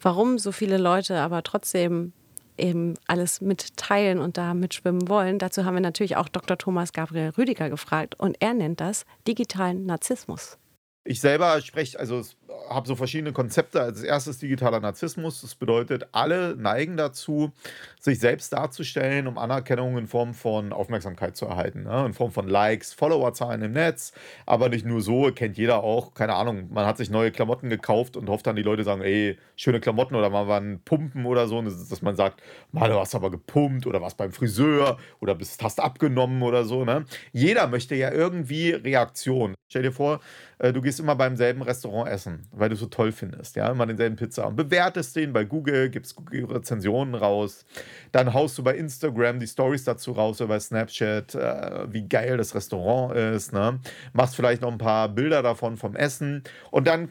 [0.00, 2.12] Warum so viele Leute aber trotzdem
[2.58, 5.38] eben alles mitteilen und da mitschwimmen wollen.
[5.38, 6.58] Dazu haben wir natürlich auch Dr.
[6.58, 10.58] Thomas Gabriel Rüdiger gefragt und er nennt das digitalen Narzissmus.
[11.04, 12.22] Ich selber spreche, also
[12.68, 13.80] habe so verschiedene Konzepte.
[13.80, 15.40] Als erstes digitaler Narzissmus.
[15.40, 17.52] Das bedeutet, alle neigen dazu,
[18.00, 21.84] sich selbst darzustellen, um Anerkennung in Form von Aufmerksamkeit zu erhalten.
[21.84, 22.06] Ne?
[22.06, 24.12] In Form von Likes, Followerzahlen im Netz.
[24.46, 28.16] Aber nicht nur so, kennt jeder auch, keine Ahnung, man hat sich neue Klamotten gekauft
[28.16, 31.60] und hofft dann, die Leute sagen, ey, schöne Klamotten oder mal waren Pumpen oder so.
[31.60, 35.80] Dass man sagt, mal, du hast aber gepumpt oder was beim Friseur oder bist, hast
[35.80, 36.84] abgenommen oder so.
[36.84, 37.04] Ne?
[37.32, 39.54] Jeder möchte ja irgendwie Reaktion.
[39.68, 40.20] Stell dir vor,
[40.58, 43.86] äh, du gehst immer beim selben Restaurant essen, weil du so toll findest, ja, immer
[43.86, 47.64] denselben Pizza und bewertest den bei Google, gibst Rezensionen raus,
[48.12, 52.36] dann haust du bei Instagram die Stories dazu raus oder bei Snapchat, äh, wie geil
[52.36, 53.80] das Restaurant ist, ne?
[54.12, 56.42] machst vielleicht noch ein paar Bilder davon vom Essen.
[56.70, 57.08] Und dann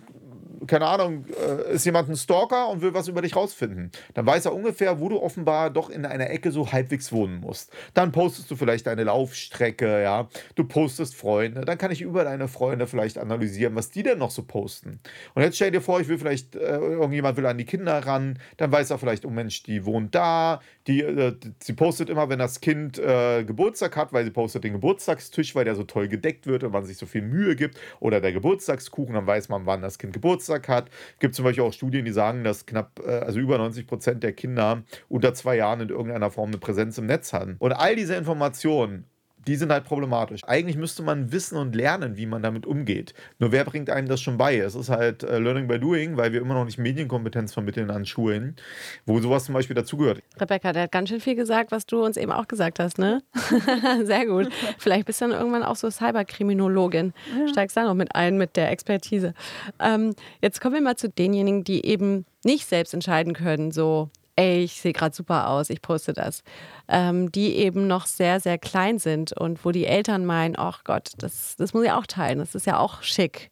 [0.65, 3.91] keine Ahnung, äh, ist jemand ein Stalker und will was über dich rausfinden.
[4.13, 7.71] Dann weiß er ungefähr, wo du offenbar doch in einer Ecke so halbwegs wohnen musst.
[7.93, 10.27] Dann postest du vielleicht deine Laufstrecke, ja.
[10.55, 11.61] Du postest Freunde.
[11.61, 14.99] Dann kann ich über deine Freunde vielleicht analysieren, was die denn noch so posten.
[15.35, 18.39] Und jetzt stell dir vor, ich will vielleicht, äh, irgendjemand will an die Kinder ran.
[18.57, 20.61] Dann weiß er vielleicht, oh Mensch, die wohnt da.
[20.87, 24.73] Die, äh, sie postet immer, wenn das Kind äh, Geburtstag hat, weil sie postet den
[24.73, 27.77] Geburtstagstisch, weil der so toll gedeckt wird und man sich so viel Mühe gibt.
[27.99, 30.89] Oder der Geburtstagskuchen, dann weiß man, wann das Kind Geburtstag Geburtstag hat.
[31.13, 34.23] Es gibt zum Beispiel auch Studien, die sagen, dass knapp, äh, also über 90 Prozent
[34.23, 37.55] der Kinder unter zwei Jahren in irgendeiner Form eine Präsenz im Netz haben.
[37.59, 39.05] Und all diese Informationen
[39.47, 40.43] die sind halt problematisch.
[40.43, 43.13] Eigentlich müsste man wissen und lernen, wie man damit umgeht.
[43.39, 44.57] Nur wer bringt einem das schon bei?
[44.57, 48.05] Es ist halt äh, Learning by Doing, weil wir immer noch nicht Medienkompetenz vermitteln an
[48.05, 48.57] Schulen,
[49.05, 50.21] wo sowas zum Beispiel dazugehört.
[50.39, 53.23] Rebecca, der hat ganz schön viel gesagt, was du uns eben auch gesagt hast, ne?
[54.03, 54.49] Sehr gut.
[54.77, 57.13] Vielleicht bist du dann irgendwann auch so Cyberkriminologin.
[57.37, 57.47] Ja.
[57.47, 59.33] Steigst da noch mit ein mit der Expertise.
[59.79, 64.63] Ähm, jetzt kommen wir mal zu denjenigen, die eben nicht selbst entscheiden können, so ey,
[64.63, 66.43] ich sehe gerade super aus, ich poste das,
[66.87, 71.11] ähm, die eben noch sehr, sehr klein sind und wo die Eltern meinen, ach Gott,
[71.17, 73.49] das, das muss ich auch teilen, das ist ja auch schick.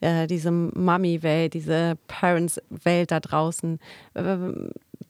[0.00, 3.78] Äh, diese Mummy-Welt, diese Parents-Welt da draußen.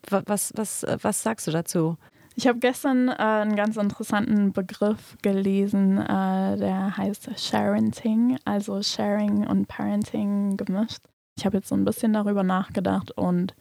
[0.09, 1.97] Was, was, was sagst du dazu?
[2.37, 9.47] Ich habe gestern äh, einen ganz interessanten Begriff gelesen, äh, der heißt Sharenting, also Sharing
[9.47, 11.01] und Parenting gemischt.
[11.39, 13.55] Ich habe jetzt so ein bisschen darüber nachgedacht und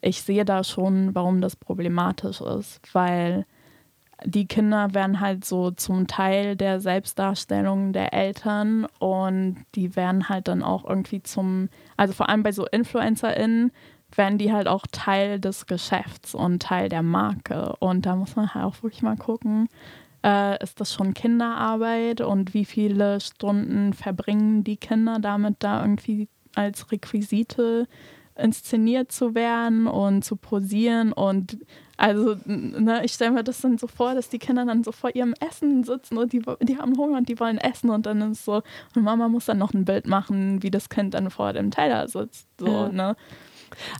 [0.00, 3.46] ich sehe da schon, warum das problematisch ist, weil
[4.24, 10.48] die Kinder werden halt so zum Teil der Selbstdarstellung der Eltern und die werden halt
[10.48, 13.70] dann auch irgendwie zum, also vor allem bei so InfluencerInnen,
[14.14, 17.74] werden die halt auch Teil des Geschäfts und Teil der Marke.
[17.78, 19.68] Und da muss man halt auch wirklich mal gucken,
[20.24, 26.28] äh, ist das schon Kinderarbeit und wie viele Stunden verbringen die Kinder damit da irgendwie
[26.54, 27.86] als Requisite
[28.38, 31.58] inszeniert zu werden und zu posieren und
[32.00, 35.16] also, ne, ich stelle mir das dann so vor, dass die Kinder dann so vor
[35.16, 38.44] ihrem Essen sitzen und die, die haben Hunger und die wollen essen und dann ist
[38.44, 38.62] so,
[38.94, 42.06] und Mama muss dann noch ein Bild machen, wie das Kind dann vor dem Teller
[42.06, 42.46] sitzt.
[42.60, 42.88] So, ja.
[42.88, 43.16] ne?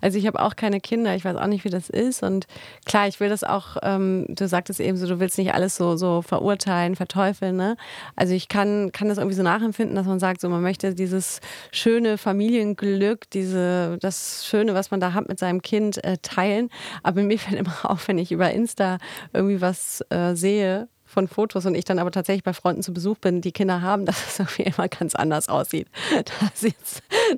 [0.01, 2.23] Also ich habe auch keine Kinder, ich weiß auch nicht, wie das ist.
[2.23, 2.47] Und
[2.85, 5.97] klar, ich will das auch, ähm, du sagtest eben so, du willst nicht alles so,
[5.97, 7.57] so verurteilen, verteufeln.
[7.57, 7.77] Ne?
[8.17, 11.41] Also ich kann, kann das irgendwie so nachempfinden, dass man sagt, so man möchte dieses
[11.73, 16.71] schöne Familienglück, diese, das Schöne, was man da hat mit seinem Kind, äh, teilen.
[17.03, 18.99] Aber mir fällt immer auf, wenn ich über Insta
[19.33, 23.19] irgendwie was äh, sehe, von Fotos und ich dann aber tatsächlich bei Freunden zu Besuch
[23.19, 25.89] bin, die Kinder haben, dass es irgendwie immer ganz anders aussieht.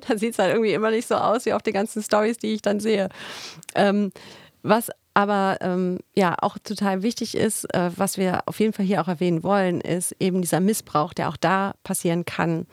[0.07, 2.53] Da sieht es halt irgendwie immer nicht so aus wie auf den ganzen Stories, die
[2.53, 3.09] ich dann sehe.
[3.75, 4.11] Ähm,
[4.63, 9.01] was aber ähm, ja auch total wichtig ist, äh, was wir auf jeden Fall hier
[9.01, 12.65] auch erwähnen wollen, ist eben dieser Missbrauch, der auch da passieren kann.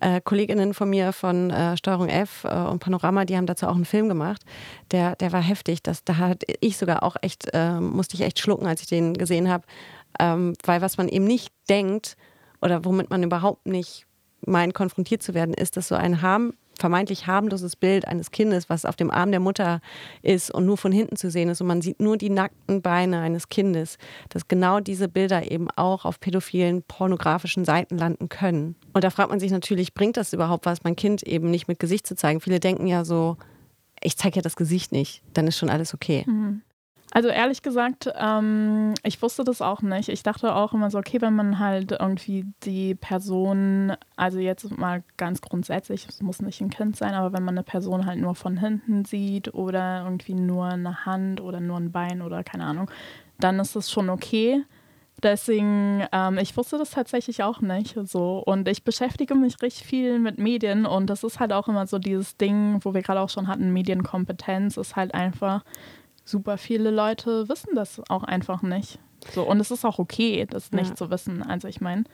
[0.00, 3.74] Äh, Kolleginnen von mir von äh, Steuerung F äh, und Panorama, die haben dazu auch
[3.74, 4.42] einen Film gemacht.
[4.90, 5.82] Der, der war heftig.
[5.82, 9.14] Das, da hat ich sogar auch echt, äh, musste ich echt schlucken, als ich den
[9.14, 9.64] gesehen habe.
[10.18, 12.16] Ähm, weil was man eben nicht denkt
[12.60, 14.06] oder womit man überhaupt nicht
[14.46, 18.84] meint, konfrontiert zu werden, ist, dass so ein harm, vermeintlich harmloses Bild eines Kindes, was
[18.84, 19.80] auf dem Arm der Mutter
[20.22, 23.20] ist und nur von hinten zu sehen ist und man sieht nur die nackten Beine
[23.20, 23.96] eines Kindes,
[24.28, 28.76] dass genau diese Bilder eben auch auf pädophilen, pornografischen Seiten landen können.
[28.92, 31.78] Und da fragt man sich natürlich, bringt das überhaupt was, mein Kind eben nicht mit
[31.78, 32.40] Gesicht zu zeigen?
[32.40, 33.36] Viele denken ja so,
[34.02, 36.24] ich zeige ja das Gesicht nicht, dann ist schon alles okay.
[36.26, 36.62] Mhm.
[37.14, 40.08] Also ehrlich gesagt, ähm, ich wusste das auch nicht.
[40.08, 45.04] Ich dachte auch immer so, okay, wenn man halt irgendwie die Person, also jetzt mal
[45.16, 48.34] ganz grundsätzlich, es muss nicht ein Kind sein, aber wenn man eine Person halt nur
[48.34, 52.90] von hinten sieht oder irgendwie nur eine Hand oder nur ein Bein oder keine Ahnung,
[53.38, 54.64] dann ist das schon okay.
[55.22, 58.42] Deswegen, ähm, ich wusste das tatsächlich auch nicht so.
[58.44, 62.00] Und ich beschäftige mich richtig viel mit Medien und das ist halt auch immer so
[62.00, 65.62] dieses Ding, wo wir gerade auch schon hatten, Medienkompetenz ist halt einfach
[66.24, 68.98] super viele Leute wissen das auch einfach nicht.
[69.32, 70.96] So, und es ist auch okay, das nicht ja.
[70.96, 71.42] zu wissen.
[71.42, 72.04] Also ich meine.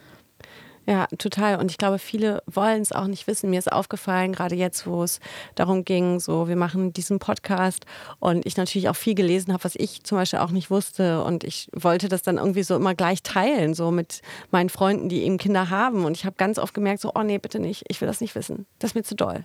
[0.87, 1.59] Ja, total.
[1.59, 3.51] Und ich glaube, viele wollen es auch nicht wissen.
[3.51, 5.21] Mir ist aufgefallen, gerade jetzt, wo es
[5.55, 7.85] darum ging, so, wir machen diesen Podcast
[8.19, 11.23] und ich natürlich auch viel gelesen habe, was ich zum Beispiel auch nicht wusste.
[11.23, 15.23] Und ich wollte das dann irgendwie so immer gleich teilen, so mit meinen Freunden, die
[15.23, 16.05] eben Kinder haben.
[16.05, 18.35] Und ich habe ganz oft gemerkt, so, oh nee, bitte nicht, ich will das nicht
[18.35, 18.67] wissen.
[18.79, 19.45] Das ist mir zu doll.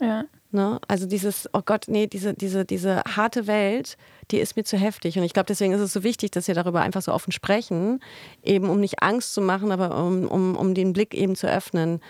[0.00, 0.24] Ja.
[0.52, 0.80] Ne?
[0.86, 3.96] Also dieses, oh Gott, nee, diese, diese, diese harte Welt,
[4.30, 5.18] die ist mir zu heftig.
[5.18, 8.00] Und ich glaube, deswegen ist es so wichtig, dass wir darüber einfach so offen sprechen,
[8.42, 12.00] eben um nicht Angst zu machen, aber um, um, um den Blick eben zu öffnen.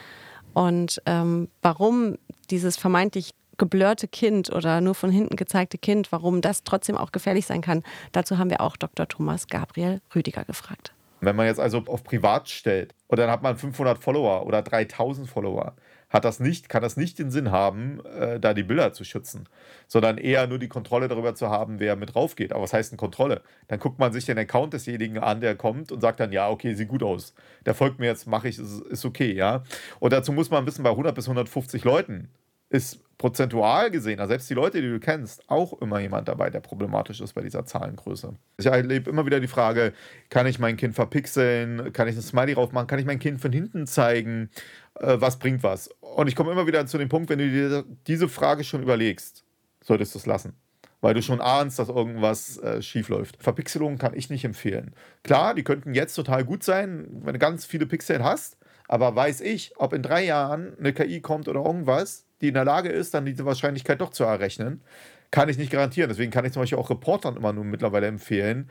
[0.54, 2.16] Und ähm, warum
[2.50, 7.46] dieses vermeintlich geblurrte Kind oder nur von hinten gezeigte Kind, warum das trotzdem auch gefährlich
[7.46, 9.06] sein kann, dazu haben wir auch Dr.
[9.06, 10.92] Thomas Gabriel Rüdiger gefragt.
[11.22, 15.28] Wenn man jetzt also auf privat stellt und dann hat man 500 Follower oder 3000
[15.28, 15.76] Follower,
[16.10, 19.48] hat das nicht, kann das nicht den Sinn haben, äh, da die Bilder zu schützen,
[19.86, 22.52] sondern eher nur die Kontrolle darüber zu haben, wer mit drauf geht.
[22.52, 23.40] Aber was heißt denn Kontrolle?
[23.68, 26.74] Dann guckt man sich den Account desjenigen an, der kommt und sagt dann, ja, okay,
[26.74, 27.34] sieht gut aus.
[27.64, 29.62] Der folgt mir jetzt, mache ich, ist, ist okay, ja.
[30.00, 32.28] Und dazu muss man wissen, bei 100 bis 150 Leuten
[32.72, 36.58] ist prozentual gesehen, also selbst die Leute, die du kennst, auch immer jemand dabei, der
[36.58, 38.34] problematisch ist bei dieser Zahlengröße.
[38.56, 39.92] Ich erlebe immer wieder die Frage,
[40.28, 43.40] kann ich mein Kind verpixeln, kann ich ein Smiley drauf machen, kann ich mein Kind
[43.40, 44.50] von hinten zeigen,
[44.98, 45.88] äh, was bringt was?
[46.00, 49.44] Und ich komme immer wieder zu dem Punkt, wenn du dir diese Frage schon überlegst,
[49.84, 50.54] solltest du es lassen.
[51.00, 53.40] Weil du schon ahnst, dass irgendwas äh, schief läuft.
[53.40, 54.94] Verpixelung kann ich nicht empfehlen.
[55.22, 58.56] Klar, die könnten jetzt total gut sein, wenn du ganz viele Pixel hast,
[58.88, 62.64] aber weiß ich, ob in drei Jahren eine KI kommt oder irgendwas, die in der
[62.64, 64.82] Lage ist, dann diese Wahrscheinlichkeit doch zu errechnen,
[65.30, 66.10] kann ich nicht garantieren.
[66.10, 68.68] Deswegen kann ich zum Beispiel auch Reportern immer nur mittlerweile empfehlen,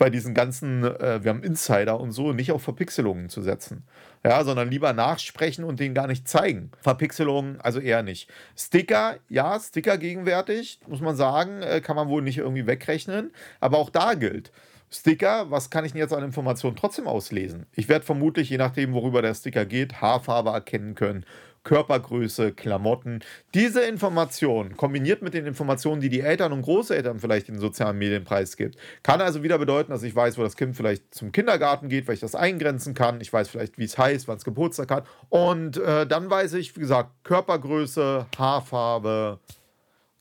[0.00, 3.84] bei diesen ganzen, äh, wir haben Insider und so, nicht auf Verpixelungen zu setzen.
[4.24, 6.70] Ja, sondern lieber nachsprechen und den gar nicht zeigen.
[6.80, 8.30] Verpixelungen also eher nicht.
[8.56, 13.30] Sticker, ja, Sticker gegenwärtig, muss man sagen, äh, kann man wohl nicht irgendwie wegrechnen.
[13.60, 14.52] Aber auch da gilt,
[14.90, 17.66] Sticker, was kann ich denn jetzt an Informationen trotzdem auslesen?
[17.72, 21.24] Ich werde vermutlich, je nachdem, worüber der Sticker geht, Haarfarbe erkennen können,
[21.62, 23.20] Körpergröße, Klamotten.
[23.54, 27.98] Diese Informationen kombiniert mit den Informationen, die die Eltern und Großeltern vielleicht in den sozialen
[27.98, 31.88] Medien preisgibt, kann also wieder bedeuten, dass ich weiß, wo das Kind vielleicht zum Kindergarten
[31.88, 33.20] geht, weil ich das eingrenzen kann.
[33.20, 35.06] Ich weiß vielleicht, wie es heißt, wann es Geburtstag hat.
[35.28, 39.38] Und äh, dann weiß ich, wie gesagt, Körpergröße, Haarfarbe,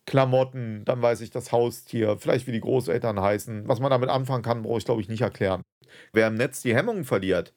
[0.05, 3.67] Klamotten, dann weiß ich das Haustier, vielleicht wie die Großeltern heißen.
[3.67, 5.61] Was man damit anfangen kann, brauche ich glaube ich nicht erklären.
[6.13, 7.53] Wer im Netz die Hemmungen verliert,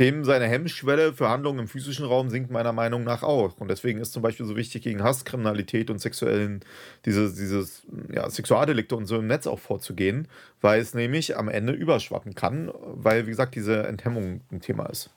[0.00, 3.60] dem seine Hemmschwelle für Handlungen im physischen Raum sinkt meiner Meinung nach auch.
[3.60, 6.60] Und deswegen ist zum Beispiel so wichtig, gegen Hasskriminalität und sexuellen,
[7.04, 10.26] dieses, dieses ja, Sexualdelikte und so im Netz auch vorzugehen,
[10.62, 15.10] weil es nämlich am Ende überschwappen kann, weil, wie gesagt, diese Enthemmung ein Thema ist.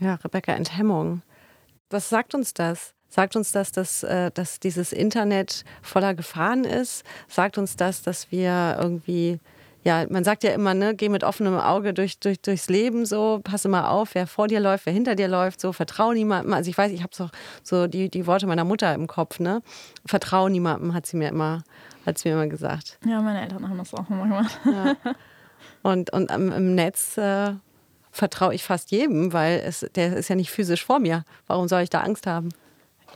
[0.00, 1.22] Ja, Rebecca, Enthemmung.
[1.90, 2.94] Was sagt uns das?
[3.08, 7.04] Sagt uns das, dass, äh, dass dieses Internet voller Gefahren ist?
[7.28, 9.38] Sagt uns das, dass wir irgendwie,
[9.86, 13.40] ja, man sagt ja immer, ne, geh mit offenem Auge durch, durch, durchs Leben so,
[13.44, 16.52] pass immer auf, wer vor dir läuft, wer hinter dir läuft, so, vertrau niemandem.
[16.54, 17.28] Also ich weiß, ich habe so,
[17.62, 19.62] so die, die Worte meiner Mutter im Kopf, ne?
[20.04, 21.62] Vertrau niemandem, hat sie mir immer,
[22.04, 22.98] hat sie mir immer gesagt.
[23.06, 24.58] Ja, meine Eltern haben das auch immer gemacht.
[24.64, 24.96] Ja.
[25.82, 27.52] Und, und im Netz äh,
[28.10, 31.24] vertraue ich fast jedem, weil es, der ist ja nicht physisch vor mir.
[31.46, 32.48] Warum soll ich da Angst haben?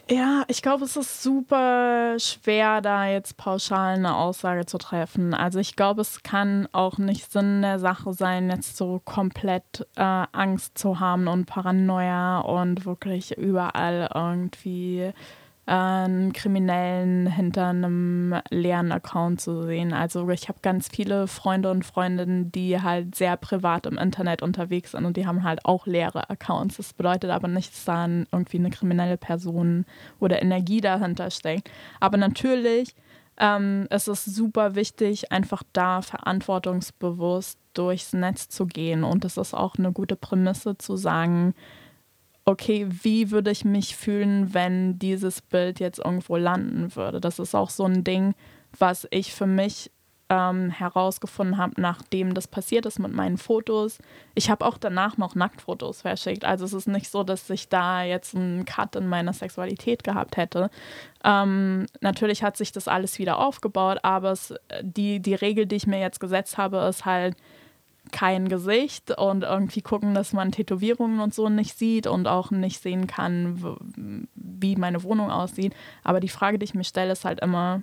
[0.08, 5.34] Ja, ich glaube, es ist super schwer, da jetzt pauschal eine Aussage zu treffen.
[5.34, 10.02] Also ich glaube, es kann auch nicht Sinn der Sache sein, jetzt so komplett äh,
[10.02, 15.12] Angst zu haben und Paranoia und wirklich überall irgendwie
[15.66, 19.92] einen Kriminellen hinter einem leeren Account zu sehen.
[19.92, 24.92] Also ich habe ganz viele Freunde und Freundinnen, die halt sehr privat im Internet unterwegs
[24.92, 26.78] sind und die haben halt auch leere Accounts.
[26.78, 29.84] Das bedeutet aber nicht, dass da irgendwie eine kriminelle Person
[30.18, 31.70] oder Energie dahinter steckt.
[32.00, 32.96] Aber natürlich
[33.40, 39.02] ähm, es super wichtig, einfach da verantwortungsbewusst durchs Netz zu gehen.
[39.02, 41.54] Und es ist auch eine gute Prämisse zu sagen,
[42.50, 47.20] okay, wie würde ich mich fühlen, wenn dieses Bild jetzt irgendwo landen würde?
[47.20, 48.34] Das ist auch so ein Ding,
[48.78, 49.90] was ich für mich
[50.28, 53.98] ähm, herausgefunden habe, nachdem das passiert ist mit meinen Fotos.
[54.34, 56.44] Ich habe auch danach noch Nacktfotos verschickt.
[56.44, 60.36] Also es ist nicht so, dass ich da jetzt einen Cut in meiner Sexualität gehabt
[60.36, 60.70] hätte.
[61.24, 65.88] Ähm, natürlich hat sich das alles wieder aufgebaut, aber es, die, die Regel, die ich
[65.88, 67.36] mir jetzt gesetzt habe, ist halt,
[68.12, 72.82] kein Gesicht und irgendwie gucken, dass man Tätowierungen und so nicht sieht und auch nicht
[72.82, 73.78] sehen kann,
[74.34, 75.74] wie meine Wohnung aussieht.
[76.04, 77.82] Aber die Frage, die ich mir stelle, ist halt immer,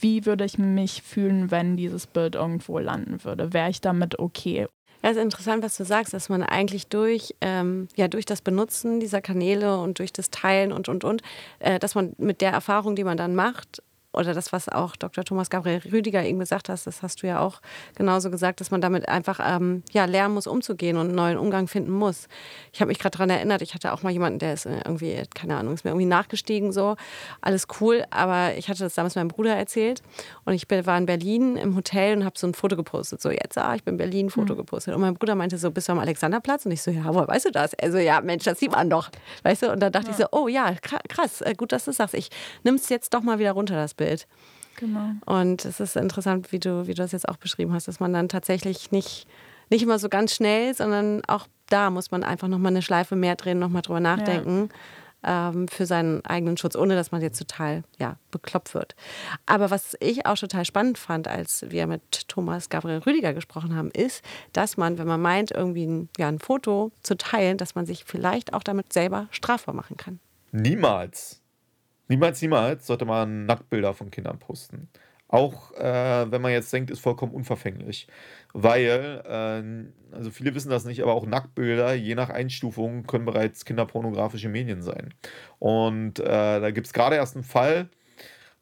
[0.00, 3.52] wie würde ich mich fühlen, wenn dieses Bild irgendwo landen würde?
[3.52, 4.66] Wäre ich damit okay?
[5.02, 8.98] Es ist interessant, was du sagst, dass man eigentlich durch, ähm, ja, durch das Benutzen
[8.98, 11.22] dieser Kanäle und durch das Teilen und, und, und,
[11.60, 13.82] äh, dass man mit der Erfahrung, die man dann macht,
[14.16, 15.24] oder das, was auch Dr.
[15.24, 17.60] Thomas Gabriel Rüdiger eben gesagt hat, das hast du ja auch
[17.94, 21.68] genauso gesagt, dass man damit einfach ähm, ja, lernen muss, umzugehen und einen neuen Umgang
[21.68, 22.28] finden muss.
[22.72, 25.22] Ich habe mich gerade daran erinnert, ich hatte auch mal jemanden, der ist äh, irgendwie,
[25.34, 26.96] keine Ahnung, ist mir irgendwie nachgestiegen, so.
[27.40, 30.02] Alles cool, aber ich hatte das damals meinem Bruder erzählt
[30.44, 33.20] und ich war in Berlin im Hotel und habe so ein Foto gepostet.
[33.20, 34.58] So, jetzt, ah, ich bin in Berlin, Foto mhm.
[34.58, 34.94] gepostet.
[34.94, 36.66] Und mein Bruder meinte so, bist du am Alexanderplatz?
[36.66, 37.74] Und ich so, ja, woher weißt du das?
[37.74, 39.10] Also, ja, Mensch, das sieht man doch.
[39.42, 39.72] Weißt du?
[39.72, 40.12] Und dann dachte ja.
[40.12, 40.74] ich so, oh ja,
[41.08, 42.14] krass, äh, gut, dass du sagst.
[42.14, 42.30] Ich
[42.64, 44.05] nimm es jetzt doch mal wieder runter, das Bild.
[44.76, 45.12] Genau.
[45.24, 48.12] Und es ist interessant, wie du, wie du das jetzt auch beschrieben hast, dass man
[48.12, 49.26] dann tatsächlich nicht,
[49.70, 53.36] nicht immer so ganz schnell, sondern auch da muss man einfach nochmal eine Schleife mehr
[53.36, 54.68] drehen, nochmal drüber nachdenken.
[54.70, 54.78] Ja
[55.26, 58.94] ähm, für seinen eigenen Schutz, ohne dass man jetzt total ja, bekloppt wird.
[59.44, 63.90] Aber was ich auch total spannend fand, als wir mit Thomas Gabriel Rüdiger gesprochen haben,
[63.90, 67.86] ist, dass man, wenn man meint, irgendwie ein, ja, ein Foto zu teilen, dass man
[67.86, 70.20] sich vielleicht auch damit selber strafbar machen kann.
[70.52, 71.42] Niemals.
[72.08, 74.88] Niemals, niemals sollte man Nacktbilder von Kindern posten.
[75.28, 78.06] Auch äh, wenn man jetzt denkt, ist vollkommen unverfänglich.
[78.52, 83.64] Weil, äh, also viele wissen das nicht, aber auch Nacktbilder, je nach Einstufung, können bereits
[83.64, 85.12] kinderpornografische Medien sein.
[85.58, 87.88] Und äh, da gibt es gerade erst einen Fall,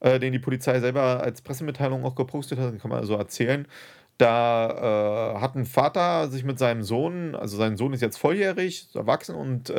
[0.00, 3.68] äh, den die Polizei selber als Pressemitteilung auch gepostet hat, den kann man also erzählen.
[4.16, 8.88] Da äh, hat ein Vater sich mit seinem Sohn, also sein Sohn ist jetzt volljährig,
[8.94, 9.72] erwachsen und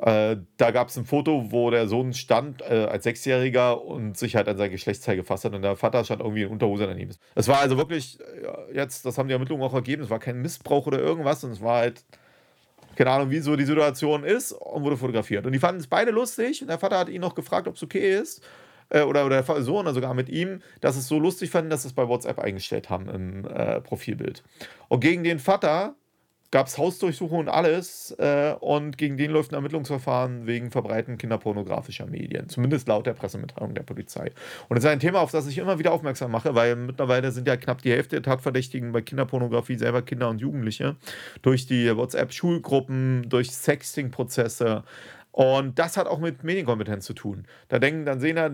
[0.00, 4.36] äh, da gab es ein Foto, wo der Sohn stand äh, als Sechsjähriger und sich
[4.36, 7.12] halt an sein Geschlechtsteil gefasst hat und der Vater stand irgendwie in Unterhose daneben.
[7.34, 10.40] Es war also wirklich, äh, jetzt, das haben die Ermittlungen auch ergeben, es war kein
[10.40, 12.04] Missbrauch oder irgendwas und es war halt,
[12.94, 15.46] keine Ahnung, wie so die Situation ist und wurde fotografiert.
[15.46, 17.82] Und die fanden es beide lustig und der Vater hat ihn noch gefragt, ob es
[17.82, 18.42] okay ist.
[18.90, 21.82] Äh, oder, oder der Sohn, also sogar mit ihm, dass es so lustig fanden, dass
[21.82, 24.44] sie es bei WhatsApp eingestellt haben im äh, Profilbild.
[24.86, 25.96] Und gegen den Vater
[26.50, 32.06] gab es Hausdurchsuchungen und alles äh, und gegen den läuft ein Ermittlungsverfahren wegen Verbreiten kinderpornografischer
[32.06, 34.32] Medien, zumindest laut der Pressemitteilung der Polizei.
[34.68, 37.46] Und das ist ein Thema, auf das ich immer wieder aufmerksam mache, weil mittlerweile sind
[37.46, 40.96] ja knapp die Hälfte der Tatverdächtigen bei Kinderpornografie selber Kinder und Jugendliche
[41.42, 44.84] durch die WhatsApp-Schulgruppen, durch Sexting-Prozesse.
[45.32, 47.46] Und das hat auch mit Medienkompetenz zu tun.
[47.68, 48.50] Da denken, dann sehen ja,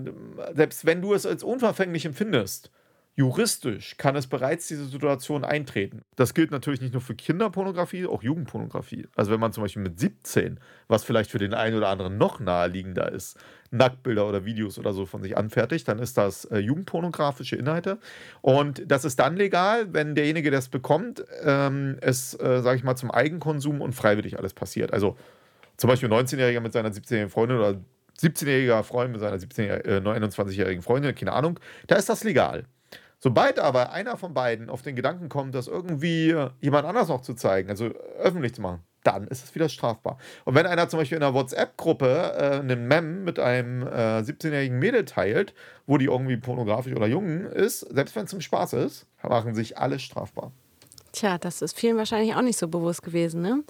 [0.53, 2.71] selbst wenn du es als unverfänglich empfindest,
[3.17, 6.03] Juristisch kann es bereits diese Situation eintreten.
[6.17, 9.07] Das gilt natürlich nicht nur für Kinderpornografie, auch Jugendpornografie.
[9.15, 12.41] Also wenn man zum Beispiel mit 17, was vielleicht für den einen oder anderen noch
[12.41, 13.39] naheliegender ist,
[13.71, 17.99] Nacktbilder oder Videos oder so von sich anfertigt, dann ist das äh, jugendpornografische Inhalte.
[18.41, 22.85] Und das ist dann legal, wenn derjenige, der es bekommt, ähm, es, äh, sage ich
[22.85, 24.93] mal, zum Eigenkonsum und freiwillig alles passiert.
[24.93, 25.17] Also
[25.77, 27.81] zum Beispiel ein 19-Jähriger mit seiner 17-jährigen Freundin oder
[28.21, 32.65] 17-jähriger Freund mit seiner 17 äh, 21-jährigen Freundin, keine Ahnung, da ist das legal.
[33.25, 37.33] Sobald aber einer von beiden auf den Gedanken kommt, das irgendwie jemand anders noch zu
[37.33, 37.87] zeigen, also
[38.19, 40.19] öffentlich zu machen, dann ist es wieder strafbar.
[40.45, 44.79] Und wenn einer zum Beispiel in einer WhatsApp-Gruppe äh, einen Mem mit einem äh, 17-jährigen
[44.79, 45.55] Mädel teilt,
[45.87, 49.79] wo die irgendwie pornografisch oder jung ist, selbst wenn es zum Spaß ist, machen sich
[49.79, 50.53] alle strafbar.
[51.13, 53.65] Tja, das ist vielen wahrscheinlich auch nicht so bewusst gewesen, ne?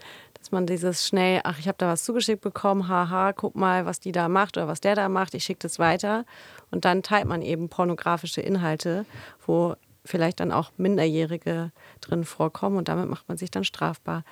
[0.45, 3.99] Dass man dieses schnell, ach, ich habe da was zugeschickt bekommen, haha, guck mal, was
[3.99, 6.27] die da macht oder was der da macht, ich schicke das weiter.
[6.71, 9.07] Und dann teilt man eben pornografische Inhalte,
[9.47, 14.23] wo vielleicht dann auch Minderjährige drin vorkommen und damit macht man sich dann strafbar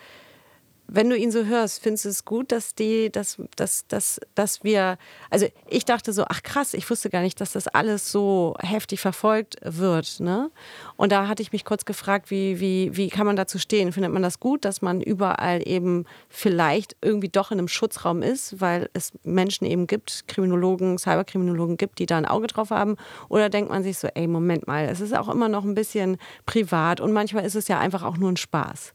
[0.95, 4.63] wenn du ihn so hörst, findest du es gut, dass die, dass, dass, dass, dass
[4.63, 4.99] wir,
[5.31, 9.01] also ich dachte so, ach krass, ich wusste gar nicht, dass das alles so heftig
[9.01, 10.21] verfolgt wird.
[10.21, 10.51] Ne?
[10.97, 13.93] Und da hatte ich mich kurz gefragt, wie, wie, wie kann man dazu stehen?
[13.93, 18.61] Findet man das gut, dass man überall eben vielleicht irgendwie doch in einem Schutzraum ist,
[18.61, 22.97] weil es Menschen eben gibt, Kriminologen, Cyberkriminologen gibt, die da ein Auge drauf haben?
[23.31, 26.19] Oder denkt man sich so, ey, Moment mal, es ist auch immer noch ein bisschen
[26.45, 28.93] privat und manchmal ist es ja einfach auch nur ein Spaß.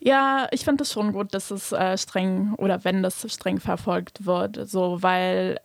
[0.00, 4.26] Ja, ich finde es schon gut, dass es äh, streng oder wenn das streng verfolgt
[4.26, 5.58] wird, so weil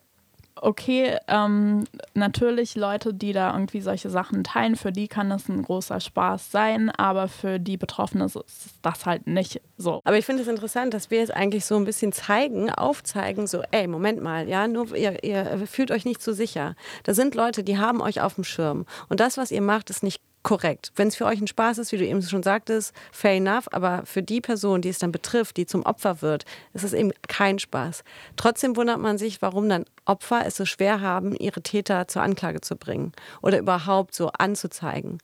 [0.55, 5.63] okay, ähm, natürlich Leute, die da irgendwie solche Sachen teilen, für die kann das ein
[5.63, 8.37] großer Spaß sein, aber für die Betroffenen ist
[8.81, 10.01] das halt nicht so.
[10.03, 13.63] Aber ich finde es interessant, dass wir jetzt eigentlich so ein bisschen zeigen, aufzeigen, so,
[13.71, 16.75] ey, Moment mal, ja, nur ihr, ihr fühlt euch nicht so sicher.
[17.03, 18.85] Da sind Leute, die haben euch auf dem Schirm.
[19.09, 20.91] Und das, was ihr macht, ist nicht korrekt.
[20.95, 24.05] Wenn es für euch ein Spaß ist, wie du eben schon sagtest, fair enough, aber
[24.05, 27.59] für die Person, die es dann betrifft, die zum Opfer wird, ist es eben kein
[27.59, 28.03] Spaß.
[28.35, 32.61] Trotzdem wundert man sich, warum dann Opfer es so schwer haben, ihre Täter zur Anklage
[32.61, 35.19] zu bringen oder überhaupt so anzuzeigen.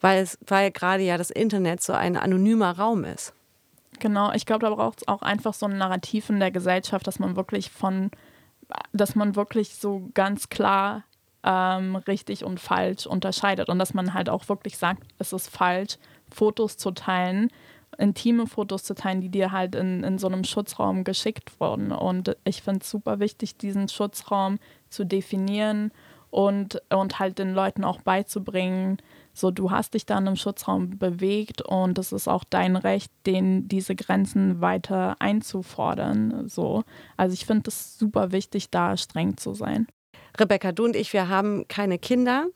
[0.00, 3.32] Weil, es, weil gerade ja das Internet so ein anonymer Raum ist.
[4.00, 7.18] Genau, ich glaube, da braucht es auch einfach so ein Narrativ in der Gesellschaft, dass
[7.18, 8.10] man wirklich von,
[8.92, 11.04] dass man wirklich so ganz klar
[11.44, 15.98] ähm, richtig und falsch unterscheidet und dass man halt auch wirklich sagt, es ist falsch,
[16.32, 17.48] Fotos zu teilen,
[17.98, 21.92] intime Fotos zu teilen, die dir halt in, in so einem Schutzraum geschickt wurden.
[21.92, 25.92] Und ich finde es super wichtig, diesen Schutzraum zu definieren
[26.30, 28.98] und, und halt den Leuten auch beizubringen,
[29.32, 33.12] so du hast dich da in einem Schutzraum bewegt und es ist auch dein Recht,
[33.26, 36.48] den diese Grenzen weiter einzufordern.
[36.48, 36.84] So.
[37.16, 39.86] Also ich finde es super wichtig, da streng zu sein.
[40.38, 42.48] Rebecca, du und ich, wir haben keine Kinder.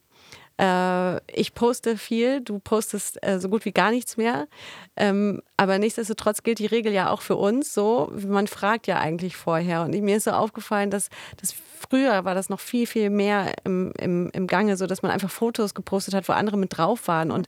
[0.60, 4.48] Äh, ich poste viel, du postest äh, so gut wie gar nichts mehr.
[4.96, 8.12] Ähm, aber nichtsdestotrotz gilt die Regel ja auch für uns so.
[8.26, 9.82] Man fragt ja eigentlich vorher.
[9.82, 11.10] Und mir ist so aufgefallen, dass
[11.40, 15.12] das früher war das noch viel, viel mehr im, im, im Gange, so dass man
[15.12, 17.30] einfach Fotos gepostet hat, wo andere mit drauf waren.
[17.30, 17.46] Und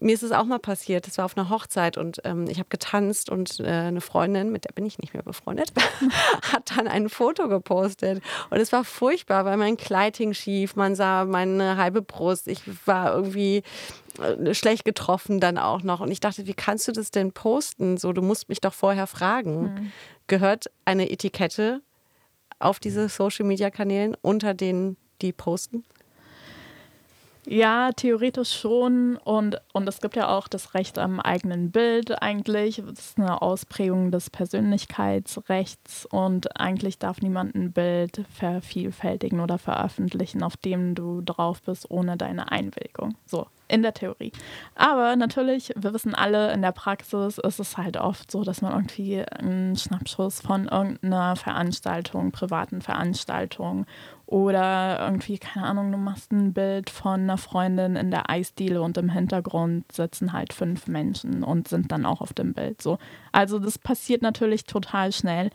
[0.00, 1.06] mir ist es auch mal passiert.
[1.06, 4.64] Das war auf einer Hochzeit und ähm, ich habe getanzt und äh, eine Freundin, mit
[4.64, 5.72] der bin ich nicht mehr befreundet,
[6.52, 8.22] hat dann ein Foto gepostet.
[8.50, 12.62] Und es war furchtbar, weil mein Kleid hing schief, man sah meine halbe Brust, ich
[12.86, 13.62] war irgendwie
[14.18, 16.00] äh, schlecht getroffen dann auch noch.
[16.00, 17.96] Und ich dachte, wie kannst du das denn posten?
[17.96, 19.62] So, du musst mich doch vorher fragen.
[19.62, 19.92] Mhm.
[20.26, 21.82] Gehört eine Etikette
[22.58, 25.84] auf diese Social Media Kanälen unter denen, die posten?
[27.46, 29.16] Ja, theoretisch schon.
[29.16, 32.82] Und, und es gibt ja auch das Recht am eigenen Bild eigentlich.
[32.86, 36.06] Das ist eine Ausprägung des Persönlichkeitsrechts.
[36.06, 42.16] Und eigentlich darf niemand ein Bild vervielfältigen oder veröffentlichen, auf dem du drauf bist, ohne
[42.16, 43.16] deine Einwilligung.
[43.26, 44.32] So, in der Theorie.
[44.74, 48.72] Aber natürlich, wir wissen alle, in der Praxis ist es halt oft so, dass man
[48.72, 53.86] irgendwie einen Schnappschuss von irgendeiner Veranstaltung, privaten Veranstaltung
[54.30, 58.96] oder irgendwie, keine Ahnung, du machst ein Bild von einer Freundin in der Eisdiele und
[58.96, 62.80] im Hintergrund sitzen halt fünf Menschen und sind dann auch auf dem Bild.
[62.80, 62.98] So.
[63.32, 65.50] Also das passiert natürlich total schnell.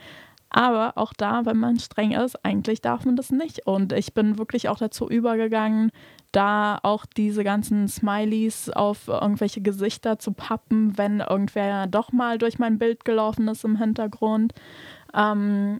[0.49, 3.65] Aber auch da, wenn man streng ist, eigentlich darf man das nicht.
[3.65, 5.91] Und ich bin wirklich auch dazu übergegangen,
[6.33, 12.59] da auch diese ganzen Smileys auf irgendwelche Gesichter zu pappen, wenn irgendwer doch mal durch
[12.59, 14.53] mein Bild gelaufen ist im Hintergrund.
[15.13, 15.79] Ähm,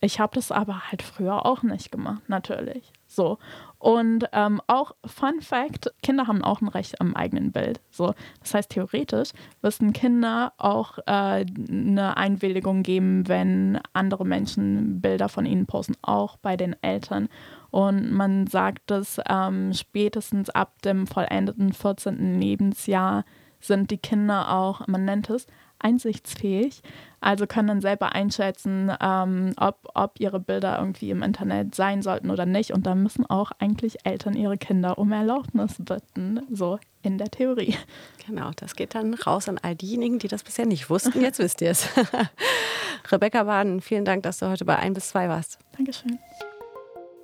[0.00, 2.92] ich habe das aber halt früher auch nicht gemacht, natürlich.
[3.08, 3.38] So.
[3.78, 7.80] Und ähm, auch Fun Fact: Kinder haben auch ein Recht am eigenen Bild.
[7.90, 8.14] So.
[8.40, 9.30] Das heißt, theoretisch
[9.60, 16.36] müssten Kinder auch äh, eine Einwilligung geben, wenn andere Menschen Bilder von ihnen posten, auch
[16.36, 17.28] bei den Eltern.
[17.70, 22.40] Und man sagt, dass ähm, spätestens ab dem vollendeten 14.
[22.40, 23.24] Lebensjahr
[23.60, 25.46] sind die Kinder auch, man nennt es,
[25.80, 26.82] einsichtsfähig.
[27.20, 32.30] Also können dann selber einschätzen, ähm, ob, ob ihre Bilder irgendwie im Internet sein sollten
[32.30, 32.72] oder nicht.
[32.72, 37.76] Und da müssen auch eigentlich Eltern ihre Kinder um Erlaubnis bitten, so in der Theorie.
[38.26, 41.20] Genau, das geht dann raus an all diejenigen, die das bisher nicht wussten.
[41.20, 41.88] Jetzt wisst ihr es.
[43.10, 45.58] Rebecca Baden, vielen Dank, dass du heute bei 1 bis 2 warst.
[45.76, 46.18] Dankeschön.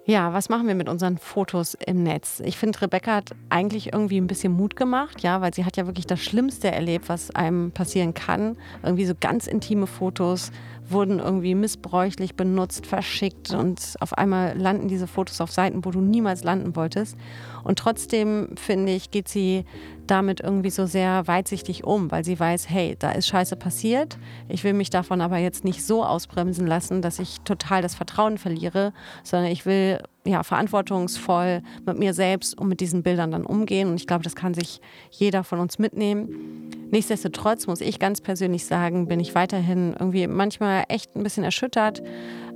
[0.07, 2.43] Ja, was machen wir mit unseren Fotos im Netz?
[2.45, 5.87] Ich finde, Rebecca hat eigentlich irgendwie ein bisschen Mut gemacht, ja, weil sie hat ja
[5.87, 8.59] wirklich das Schlimmste erlebt, was einem passieren kann.
[8.83, 10.53] Irgendwie so ganz intime Fotos
[10.87, 16.03] wurden irgendwie missbräuchlich benutzt, verschickt und auf einmal landen diese Fotos auf Seiten, wo du
[16.03, 17.17] niemals landen wolltest.
[17.65, 19.65] Und trotzdem, finde ich, geht sie
[20.07, 24.19] damit irgendwie so sehr weitsichtig um, weil sie weiß, hey, da ist Scheiße passiert.
[24.49, 28.39] Ich will mich davon aber jetzt nicht so ausbremsen lassen, dass ich total das Vertrauen
[28.39, 28.93] verliere,
[29.23, 33.89] sondern ich will ja, verantwortungsvoll mit mir selbst und mit diesen Bildern dann umgehen.
[33.89, 36.71] Und ich glaube, das kann sich jeder von uns mitnehmen.
[36.91, 42.03] Nichtsdestotrotz muss ich ganz persönlich sagen, bin ich weiterhin irgendwie manchmal echt ein bisschen erschüttert,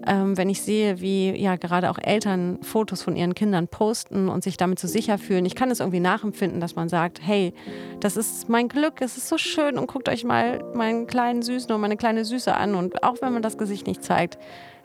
[0.08, 4.42] ähm, wenn ich sehe, wie ja gerade auch Eltern Fotos von ihren Kindern posten und
[4.42, 5.44] sich damit so sicher fühlen.
[5.44, 7.52] Ich kann es irgendwie nachempfinden, dass man sagt, hey,
[8.00, 11.70] das ist mein Glück, es ist so schön und guckt euch mal meinen kleinen Süßen
[11.70, 12.74] und meine kleine Süße an.
[12.74, 14.38] Und auch wenn man das Gesicht nicht zeigt,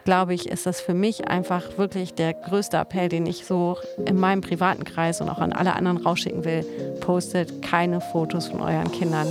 [0.04, 4.20] glaube ich, ist das für mich einfach wirklich der größte Appell, den ich so in
[4.20, 6.66] meinem privaten Kreis und auch an alle anderen rausschicken will.
[7.00, 9.28] Postet keine Fotos von euren Kindern.